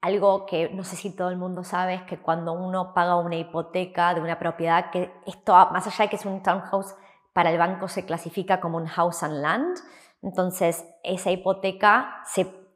algo 0.00 0.46
que 0.46 0.70
no 0.70 0.82
sé 0.84 0.96
si 0.96 1.14
todo 1.14 1.28
el 1.28 1.36
mundo 1.36 1.62
sabe 1.62 1.94
es 1.94 2.02
que 2.02 2.18
cuando 2.18 2.52
uno 2.52 2.94
paga 2.94 3.16
una 3.16 3.36
hipoteca 3.36 4.14
de 4.14 4.20
una 4.20 4.38
propiedad, 4.38 4.90
que 4.90 5.12
esto, 5.26 5.52
más 5.72 5.86
allá 5.86 6.04
de 6.04 6.10
que 6.10 6.16
es 6.16 6.24
un 6.24 6.42
townhouse, 6.42 6.94
para 7.32 7.50
el 7.50 7.58
banco 7.58 7.86
se 7.88 8.06
clasifica 8.06 8.60
como 8.60 8.78
un 8.78 8.86
house 8.86 9.22
and 9.22 9.40
land, 9.40 9.78
entonces 10.22 10.84
esa 11.02 11.30
hipoteca 11.30 12.22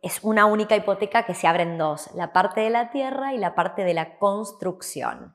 es 0.02 0.22
una 0.22 0.46
única 0.46 0.76
hipoteca 0.76 1.24
que 1.24 1.34
se 1.34 1.46
abre 1.46 1.62
en 1.62 1.78
dos, 1.78 2.10
la 2.14 2.32
parte 2.32 2.60
de 2.60 2.70
la 2.70 2.90
tierra 2.90 3.32
y 3.32 3.38
la 3.38 3.54
parte 3.54 3.84
de 3.84 3.94
la 3.94 4.18
construcción. 4.18 5.34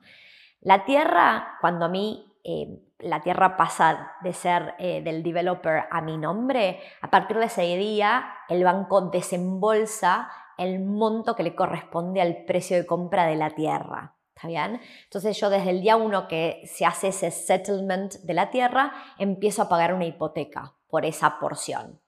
La 0.60 0.84
tierra, 0.84 1.58
cuando 1.60 1.86
a 1.86 1.88
mí 1.88 2.30
eh, 2.44 2.80
la 2.98 3.20
tierra 3.20 3.56
pasa 3.56 4.12
de 4.22 4.32
ser 4.32 4.74
eh, 4.78 5.02
del 5.02 5.22
developer 5.22 5.84
a 5.90 6.00
mi 6.02 6.16
nombre, 6.16 6.80
a 7.00 7.10
partir 7.10 7.38
de 7.38 7.46
ese 7.46 7.62
día 7.76 8.34
el 8.48 8.64
banco 8.64 9.00
desembolsa 9.10 10.30
el 10.60 10.78
monto 10.78 11.34
que 11.34 11.42
le 11.42 11.54
corresponde 11.54 12.20
al 12.20 12.44
precio 12.44 12.76
de 12.76 12.86
compra 12.86 13.24
de 13.24 13.34
la 13.34 13.50
tierra. 13.50 14.14
¿Está 14.34 14.46
bien? 14.46 14.80
Entonces 15.04 15.38
yo 15.40 15.48
desde 15.48 15.70
el 15.70 15.80
día 15.80 15.96
uno 15.96 16.28
que 16.28 16.62
se 16.66 16.84
hace 16.84 17.08
ese 17.08 17.30
settlement 17.30 18.14
de 18.20 18.34
la 18.34 18.50
tierra, 18.50 18.92
empiezo 19.18 19.62
a 19.62 19.68
pagar 19.68 19.94
una 19.94 20.04
hipoteca 20.04 20.74
por 20.88 21.06
esa 21.06 21.38
porción. 21.38 22.00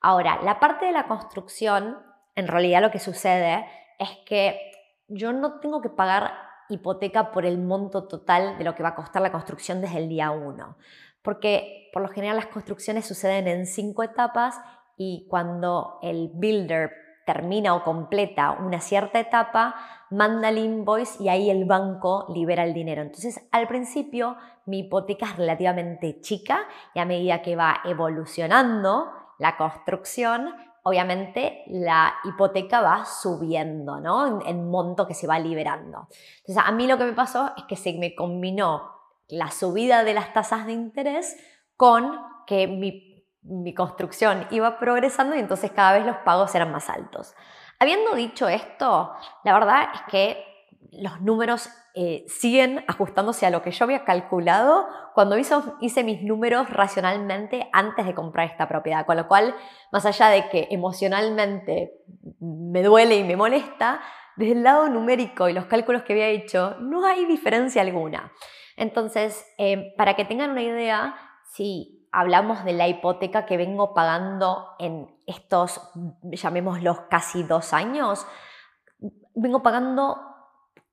Ahora, 0.00 0.40
la 0.42 0.58
parte 0.58 0.86
de 0.86 0.92
la 0.92 1.06
construcción, 1.06 1.96
en 2.34 2.48
realidad 2.48 2.82
lo 2.82 2.90
que 2.90 2.98
sucede 2.98 3.64
es 4.00 4.10
que 4.26 4.58
yo 5.06 5.32
no 5.32 5.60
tengo 5.60 5.80
que 5.80 5.88
pagar 5.88 6.32
hipoteca 6.68 7.30
por 7.30 7.46
el 7.46 7.58
monto 7.58 8.08
total 8.08 8.58
de 8.58 8.64
lo 8.64 8.74
que 8.74 8.82
va 8.82 8.90
a 8.90 8.94
costar 8.96 9.22
la 9.22 9.30
construcción 9.30 9.80
desde 9.80 9.98
el 9.98 10.08
día 10.08 10.32
uno, 10.32 10.76
porque 11.22 11.88
por 11.92 12.02
lo 12.02 12.08
general 12.08 12.36
las 12.36 12.46
construcciones 12.46 13.06
suceden 13.06 13.46
en 13.46 13.66
cinco 13.66 14.02
etapas 14.02 14.60
y 14.96 15.26
cuando 15.28 15.98
el 16.02 16.30
builder 16.34 17.01
termina 17.24 17.74
o 17.74 17.84
completa 17.84 18.52
una 18.52 18.80
cierta 18.80 19.20
etapa, 19.20 19.74
manda 20.10 20.50
el 20.50 20.58
invoice 20.58 21.22
y 21.22 21.28
ahí 21.28 21.50
el 21.50 21.64
banco 21.64 22.26
libera 22.34 22.64
el 22.64 22.74
dinero. 22.74 23.02
Entonces, 23.02 23.40
al 23.50 23.66
principio 23.66 24.36
mi 24.66 24.80
hipoteca 24.80 25.26
es 25.26 25.36
relativamente 25.36 26.20
chica 26.20 26.66
y 26.94 27.00
a 27.00 27.04
medida 27.04 27.42
que 27.42 27.56
va 27.56 27.80
evolucionando 27.84 29.10
la 29.38 29.56
construcción, 29.56 30.54
obviamente 30.82 31.64
la 31.66 32.14
hipoteca 32.24 32.80
va 32.80 33.04
subiendo, 33.04 34.00
¿no? 34.00 34.40
En, 34.46 34.68
monto 34.68 35.06
que 35.06 35.14
se 35.14 35.26
va 35.26 35.38
liberando. 35.38 36.08
Entonces, 36.40 36.64
a 36.64 36.72
mí 36.72 36.86
lo 36.86 36.98
que 36.98 37.04
me 37.04 37.12
pasó 37.12 37.52
es 37.56 37.64
que 37.64 37.76
se 37.76 37.92
me 37.94 38.14
combinó 38.14 38.90
la 39.28 39.50
subida 39.50 40.04
de 40.04 40.14
las 40.14 40.32
tasas 40.32 40.66
de 40.66 40.72
interés 40.72 41.36
con 41.76 42.20
que 42.46 42.66
mi 42.66 43.11
mi 43.42 43.74
construcción 43.74 44.46
iba 44.50 44.78
progresando 44.78 45.34
y 45.36 45.38
entonces 45.38 45.70
cada 45.72 45.92
vez 45.92 46.06
los 46.06 46.16
pagos 46.18 46.54
eran 46.54 46.72
más 46.72 46.88
altos. 46.88 47.34
Habiendo 47.78 48.14
dicho 48.14 48.48
esto, 48.48 49.12
la 49.44 49.52
verdad 49.52 49.88
es 49.94 50.00
que 50.08 50.44
los 50.92 51.20
números 51.20 51.68
eh, 51.94 52.24
siguen 52.28 52.84
ajustándose 52.86 53.44
a 53.44 53.50
lo 53.50 53.62
que 53.62 53.70
yo 53.70 53.84
había 53.84 54.04
calculado 54.04 54.86
cuando 55.14 55.36
hice 55.36 56.04
mis 56.04 56.22
números 56.22 56.70
racionalmente 56.70 57.68
antes 57.72 58.06
de 58.06 58.14
comprar 58.14 58.48
esta 58.48 58.68
propiedad. 58.68 59.04
Con 59.04 59.16
lo 59.16 59.28
cual, 59.28 59.54
más 59.90 60.06
allá 60.06 60.28
de 60.28 60.48
que 60.48 60.68
emocionalmente 60.70 61.92
me 62.40 62.82
duele 62.82 63.16
y 63.16 63.24
me 63.24 63.36
molesta, 63.36 64.00
desde 64.36 64.52
el 64.52 64.62
lado 64.62 64.88
numérico 64.88 65.48
y 65.48 65.52
los 65.52 65.66
cálculos 65.66 66.02
que 66.02 66.14
había 66.14 66.28
hecho, 66.28 66.76
no 66.80 67.04
hay 67.04 67.26
diferencia 67.26 67.82
alguna. 67.82 68.32
Entonces, 68.76 69.46
eh, 69.58 69.94
para 69.96 70.14
que 70.14 70.24
tengan 70.24 70.50
una 70.50 70.62
idea, 70.62 71.14
si 71.50 72.01
hablamos 72.12 72.64
de 72.64 72.74
la 72.74 72.88
hipoteca 72.88 73.46
que 73.46 73.56
vengo 73.56 73.94
pagando 73.94 74.68
en 74.78 75.10
estos, 75.26 75.80
llamémoslos 76.22 77.00
casi 77.10 77.42
dos 77.42 77.72
años, 77.72 78.26
vengo 79.34 79.62
pagando 79.62 80.20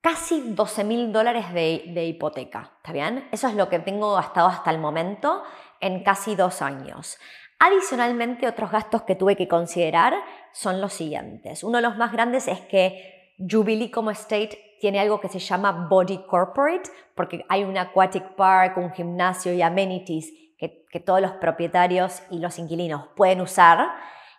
casi 0.00 0.54
12 0.54 0.84
mil 0.84 1.12
dólares 1.12 1.52
de, 1.52 2.04
hipoteca, 2.06 2.72
¿está 2.78 2.92
bien? 2.92 3.28
Eso 3.32 3.48
es 3.48 3.54
lo 3.54 3.68
que 3.68 3.78
tengo 3.78 4.14
gastado 4.14 4.48
hasta 4.48 4.70
el 4.70 4.78
momento 4.78 5.42
en 5.80 6.02
casi 6.02 6.34
dos 6.34 6.62
años. 6.62 7.18
Adicionalmente, 7.58 8.48
otros 8.48 8.70
gastos 8.70 9.02
que 9.02 9.14
tuve 9.14 9.36
que 9.36 9.46
considerar 9.46 10.14
son 10.52 10.80
los 10.80 10.94
siguientes. 10.94 11.62
Uno 11.62 11.76
de 11.76 11.82
los 11.82 11.98
más 11.98 12.12
grandes 12.12 12.48
es 12.48 12.60
que 12.60 13.34
Jubilee 13.38 13.90
como 13.90 14.10
estate 14.10 14.76
tiene 14.80 15.00
algo 15.00 15.20
que 15.20 15.28
se 15.28 15.38
llama 15.38 15.86
Body 15.90 16.24
Corporate, 16.26 16.88
porque 17.14 17.44
hay 17.50 17.64
un 17.64 17.76
aquatic 17.76 18.34
park, 18.34 18.78
un 18.78 18.92
gimnasio 18.92 19.52
y 19.52 19.60
amenities 19.60 20.32
que, 20.60 21.00
todos 21.00 21.20
los 21.20 21.32
propietarios 21.32 22.22
y 22.30 22.38
los 22.38 22.58
inquilinos 22.58 23.08
pueden 23.16 23.40
usar. 23.40 23.90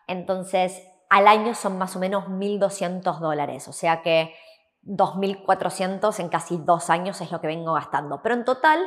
Entonces, 0.07 0.87
al 1.09 1.27
año 1.27 1.55
son 1.55 1.77
más 1.77 1.95
o 1.95 1.99
menos 1.99 2.25
1.200 2.25 3.19
dólares, 3.19 3.67
o 3.67 3.73
sea 3.73 4.01
que 4.03 4.33
2.400 4.83 6.19
en 6.19 6.29
casi 6.29 6.57
dos 6.57 6.89
años 6.89 7.19
es 7.21 7.31
lo 7.31 7.41
que 7.41 7.47
vengo 7.47 7.73
gastando. 7.73 8.21
Pero 8.21 8.35
en 8.35 8.45
total, 8.45 8.79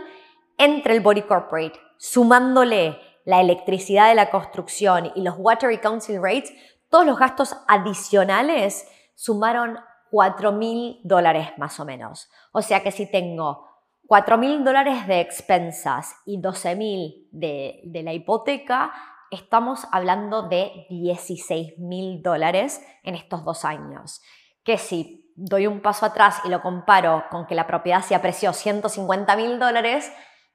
entre 0.59 0.95
el 0.95 1.01
Body 1.01 1.23
Corporate, 1.23 1.79
sumándole 1.99 3.01
la 3.25 3.41
electricidad 3.41 4.09
de 4.09 4.15
la 4.15 4.31
construcción 4.31 5.13
y 5.15 5.23
los 5.23 5.35
Water 5.37 5.81
Council 5.81 6.23
Rates, 6.23 6.53
todos 6.89 7.05
los 7.05 7.19
gastos 7.19 7.57
adicionales 7.67 8.89
sumaron 9.15 9.79
4.000 10.13 11.01
dólares 11.03 11.49
más 11.57 11.81
o 11.81 11.85
menos. 11.85 12.31
O 12.53 12.63
sea 12.63 12.83
que 12.83 12.93
si 12.93 13.11
tengo 13.11 13.74
4 14.07 14.39
mil 14.39 14.65
dólares 14.65 15.07
de 15.07 15.21
expensas 15.21 16.17
y 16.27 16.41
12 16.41 16.77
mil 16.77 17.29
de, 17.33 17.81
de, 17.85 18.03
la 18.03 18.13
hipoteca, 18.13 18.93
estamos 19.31 19.87
hablando 19.93 20.49
de 20.49 20.87
16 20.91 21.79
mil 21.79 22.23
dólares 22.23 22.85
en 23.03 23.15
estos 23.15 23.45
dos 23.45 23.65
años. 23.65 24.21
Que 24.63 24.79
si 24.79 25.33
doy 25.37 25.67
un 25.67 25.81
paso 25.81 26.07
atrás 26.07 26.41
y 26.45 26.49
lo 26.49 26.63
comparo 26.63 27.25
con 27.31 27.47
que 27.47 27.55
la 27.55 27.67
propiedad 27.67 28.03
se 28.03 28.15
apreció 28.15 28.53
150 28.53 29.37
mil 29.37 29.59
dólares 29.59 30.13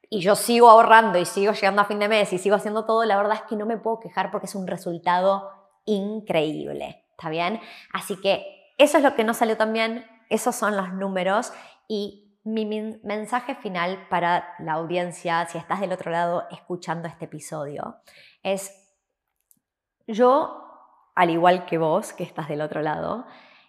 y 0.10 0.22
yo 0.22 0.36
sigo 0.36 0.70
ahorrando 0.70 1.20
y 1.20 1.26
sigo 1.26 1.54
llegando 1.54 1.82
a 1.82 1.86
fin 1.86 2.00
de 2.00 2.08
mes 2.08 2.34
y 2.34 2.38
sigo 2.38 2.56
haciendo 2.56 2.86
todo, 2.86 3.04
la 3.06 3.18
verdad 3.18 3.36
es 3.36 3.42
que 3.44 3.56
no 3.56 3.66
me 3.66 3.78
puedo 3.78 4.00
quejar 4.00 4.32
porque 4.32 4.48
es 4.48 4.56
un 4.56 4.68
resultado 4.68 5.50
increíble. 5.86 7.06
¿Está 7.12 7.30
bien? 7.30 7.60
Así 7.94 8.20
que 8.22 8.74
eso 8.78 8.98
es 8.98 9.04
lo 9.04 9.16
que 9.16 9.24
no 9.24 9.34
salió 9.34 9.58
tan 9.58 9.74
bien, 9.74 10.06
esos 10.30 10.56
son 10.56 10.78
los 10.78 10.94
números 10.94 11.52
y 11.88 12.29
mi 12.43 12.65
mensaje 13.04 13.56
final 13.56 14.08
para 14.10 14.56
la 14.60 14.73
audiencia, 14.73 15.45
si 15.45 15.58
estás 15.58 15.82
del 15.82 15.91
otro 15.91 16.12
lado 16.12 16.45
escuchando 16.52 17.08
este 17.08 17.25
episodio, 17.25 17.97
es 18.43 18.71
yo, 20.08 20.63
al 21.15 21.30
igual 21.30 21.65
que 21.65 21.78
vos, 21.78 22.13
que 22.13 22.23
estás 22.23 22.47
del 22.47 22.62
otro 22.62 22.82
lado, 22.82 23.25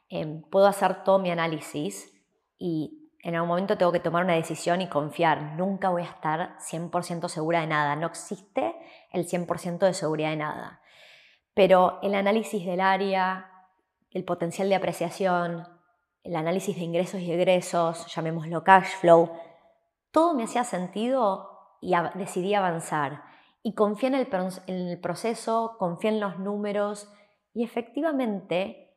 em, 0.09 0.43
puedo 0.43 0.67
hacer 0.67 1.05
todo 1.05 1.19
mi 1.19 1.31
análisis 1.31 2.13
y 2.59 3.01
en 3.23 3.35
algún 3.35 3.49
momento 3.49 3.77
tengo 3.77 3.93
que 3.93 4.01
tomar 4.01 4.25
una 4.25 4.35
decisión 4.35 4.81
y 4.81 4.89
confiar. 4.89 5.57
Nunca 5.57 5.91
voy 5.91 6.03
a 6.03 6.07
estar 6.07 6.57
100% 6.59 7.29
segura 7.29 7.61
de 7.61 7.67
nada. 7.67 7.97
No 7.97 8.07
existe 8.07 8.75
el 9.13 9.27
100% 9.27 9.85
de 9.85 9.93
seguridad 9.93 10.31
de 10.31 10.37
nada. 10.37 10.81
Pero 11.53 11.99
el 12.03 12.15
análisis 12.15 12.65
del 12.65 12.81
área, 12.81 13.51
el 14.11 14.25
potencial 14.25 14.69
de 14.69 14.77
apreciación, 14.77 15.69
el 16.23 16.37
análisis 16.37 16.77
de 16.77 16.83
ingresos 16.83 17.21
y 17.21 17.33
egresos, 17.33 18.07
llamémoslo 18.15 18.63
cash 18.65 18.97
flow, 19.01 19.31
todo 20.11 20.35
me 20.35 20.45
hacía 20.45 20.65
sentido 20.65 21.51
y 21.81 21.95
decidí 22.15 22.55
avanzar. 22.55 23.23
Y 23.63 23.75
confié 23.75 24.09
en 24.09 24.15
el, 24.15 25.01
proceso, 25.01 25.77
confié 25.79 26.11
en 26.11 26.21
los 26.21 26.39
números 26.39 27.13
y 27.55 27.65
efectivamente 27.65 28.97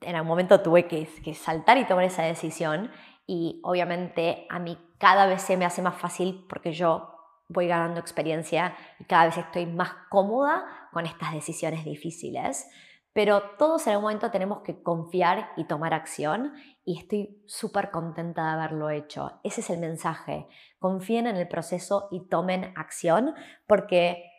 en 0.00 0.16
algún 0.16 0.28
momento 0.28 0.60
tuve 0.60 0.86
que, 0.86 1.08
que, 1.22 1.34
saltar 1.34 1.78
y 1.78 1.86
tomar 1.86 2.04
esa 2.04 2.22
decisión 2.22 2.90
y 3.26 3.60
obviamente 3.64 4.46
a 4.48 4.58
mí 4.58 4.78
cada 4.98 5.26
vez 5.26 5.42
se 5.42 5.56
me 5.56 5.64
hace 5.64 5.82
más 5.82 5.96
fácil 5.96 6.46
porque 6.48 6.72
yo 6.72 7.10
voy 7.48 7.66
ganando 7.66 8.00
experiencia 8.00 8.76
y 8.98 9.04
cada 9.04 9.26
vez 9.26 9.38
estoy 9.38 9.66
más 9.66 9.90
cómoda 10.08 10.64
con 10.92 11.06
estas 11.06 11.32
decisiones 11.32 11.84
difíciles. 11.84 12.68
Pero 13.14 13.42
todos 13.58 13.86
en 13.86 13.92
algún 13.92 14.04
momento 14.04 14.30
tenemos 14.32 14.60
que 14.62 14.82
confiar 14.82 15.52
y 15.56 15.64
tomar 15.64 15.94
acción 15.94 16.52
y 16.84 16.98
estoy 16.98 17.42
súper 17.46 17.90
contenta 17.90 18.44
de 18.44 18.50
haberlo 18.50 18.90
hecho. 18.90 19.40
Ese 19.44 19.60
es 19.60 19.70
el 19.70 19.78
mensaje. 19.78 20.48
Confíen 20.80 21.28
en 21.28 21.36
el 21.36 21.48
proceso 21.48 22.08
y 22.10 22.28
tomen 22.28 22.74
acción 22.76 23.34
porque 23.68 24.30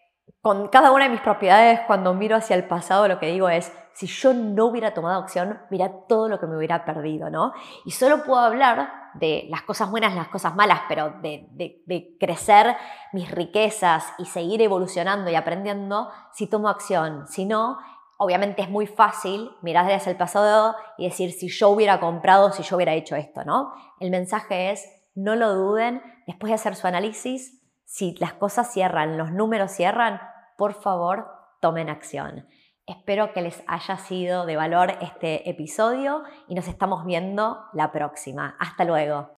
con 0.42 0.68
cada 0.68 0.92
una 0.92 1.06
de 1.06 1.12
mis 1.12 1.22
propiedades, 1.22 1.80
cuando 1.88 2.14
miro 2.14 2.36
hacia 2.36 2.56
el 2.56 2.68
pasado, 2.68 3.08
lo 3.08 3.20
que 3.20 3.28
digo 3.28 3.48
es, 3.48 3.72
si 3.94 4.08
yo 4.08 4.34
no 4.34 4.66
hubiera 4.66 4.94
tomado 4.94 5.22
acción, 5.22 5.60
mira 5.70 5.90
todo 6.08 6.28
lo 6.28 6.40
que 6.40 6.48
me 6.48 6.58
hubiera 6.58 6.84
perdido, 6.84 7.30
¿no? 7.30 7.54
Y 7.86 7.92
solo 7.92 8.24
puedo 8.24 8.42
hablar 8.42 8.92
de 9.14 9.48
las 9.50 9.62
cosas 9.62 9.90
buenas, 9.90 10.14
las 10.16 10.28
cosas 10.28 10.54
malas, 10.56 10.82
pero 10.90 11.12
de, 11.22 11.48
de 11.54 12.18
crecer 12.20 12.76
mis 13.14 13.32
riquezas 13.32 14.14
y 14.18 14.26
seguir 14.26 14.62
evolucionando 14.62 15.32
y 15.32 15.36
aprendiendo 15.36 16.10
si 16.34 16.48
tomo 16.48 16.68
acción. 16.68 17.26
Si 17.28 17.46
no, 17.46 17.78
obviamente 18.18 18.62
es 18.62 18.70
muy 18.70 18.88
fácil 18.88 19.52
mirar 19.62 19.92
hacia 19.92 20.12
el 20.12 20.18
pasado 20.18 20.76
y 20.98 21.06
decir 21.06 21.32
si 21.32 21.50
yo 21.50 21.70
hubiera 21.70 22.00
comprado, 22.00 22.52
si 22.52 22.64
yo 22.64 22.76
hubiera 22.76 22.94
hecho 22.94 23.16
esto, 23.16 23.44
¿no? 23.44 23.74
El 24.00 24.12
mensaje 24.12 24.72
es, 24.72 24.86
no 25.16 25.36
lo 25.36 25.54
duden, 25.54 26.02
después 26.28 26.50
de 26.50 26.56
hacer 26.56 26.76
su 26.76 26.88
análisis, 26.88 27.62
si 27.86 28.16
las 28.20 28.34
cosas 28.34 28.72
cierran, 28.72 29.18
los 29.18 29.32
números 29.32 29.72
cierran, 29.72 30.20
por 30.58 30.74
favor, 30.74 31.28
tomen 31.62 31.90
acción. 31.90 32.48
Espero 32.88 33.34
que 33.34 33.42
les 33.42 33.64
haya 33.68 33.98
sido 33.98 34.46
de 34.46 34.56
valor 34.56 34.92
este 35.02 35.50
episodio 35.50 36.24
y 36.48 36.56
nos 36.56 36.68
estamos 36.68 37.06
viendo 37.06 37.66
la 37.74 37.92
próxima. 37.92 38.56
Hasta 38.60 38.86
luego. 38.86 39.38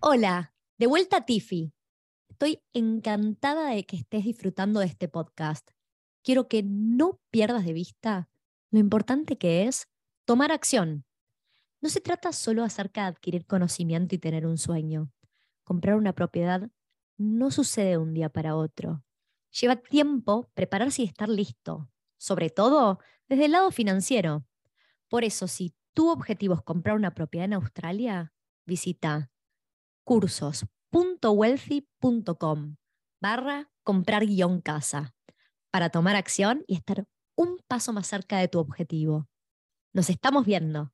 Hola, 0.00 0.52
de 0.78 0.86
vuelta 0.86 1.18
a 1.18 1.24
Tiffy. 1.24 1.72
Estoy 2.28 2.62
encantada 2.72 3.70
de 3.70 3.84
que 3.84 3.96
estés 3.96 4.24
disfrutando 4.24 4.80
de 4.80 4.86
este 4.86 5.08
podcast. 5.08 5.73
Quiero 6.24 6.48
que 6.48 6.64
no 6.64 7.20
pierdas 7.30 7.64
de 7.66 7.74
vista 7.74 8.30
lo 8.70 8.78
importante 8.78 9.36
que 9.36 9.66
es 9.66 9.90
tomar 10.24 10.52
acción. 10.52 11.04
No 11.82 11.90
se 11.90 12.00
trata 12.00 12.32
solo 12.32 12.64
acerca 12.64 13.02
de 13.02 13.08
adquirir 13.08 13.44
conocimiento 13.46 14.14
y 14.14 14.18
tener 14.18 14.46
un 14.46 14.56
sueño. 14.56 15.12
Comprar 15.64 15.96
una 15.96 16.14
propiedad 16.14 16.70
no 17.18 17.50
sucede 17.50 17.90
de 17.90 17.98
un 17.98 18.14
día 18.14 18.30
para 18.30 18.56
otro. 18.56 19.04
Lleva 19.60 19.76
tiempo 19.76 20.50
prepararse 20.54 21.02
y 21.02 21.04
estar 21.04 21.28
listo, 21.28 21.90
sobre 22.16 22.48
todo 22.48 23.00
desde 23.28 23.44
el 23.44 23.52
lado 23.52 23.70
financiero. 23.70 24.46
Por 25.08 25.24
eso, 25.24 25.46
si 25.46 25.74
tu 25.92 26.10
objetivo 26.10 26.54
es 26.54 26.62
comprar 26.62 26.96
una 26.96 27.12
propiedad 27.12 27.44
en 27.44 27.52
Australia, 27.52 28.32
visita 28.64 29.30
cursos.wealthy.com 30.04 32.76
barra 33.20 33.70
comprar 33.82 34.24
guion 34.26 34.62
casa 34.62 35.14
para 35.74 35.90
tomar 35.90 36.14
acción 36.14 36.62
y 36.68 36.76
estar 36.76 37.04
un 37.36 37.58
paso 37.66 37.92
más 37.92 38.06
cerca 38.06 38.38
de 38.38 38.46
tu 38.46 38.60
objetivo. 38.60 39.26
Nos 39.92 40.08
estamos 40.08 40.46
viendo. 40.46 40.93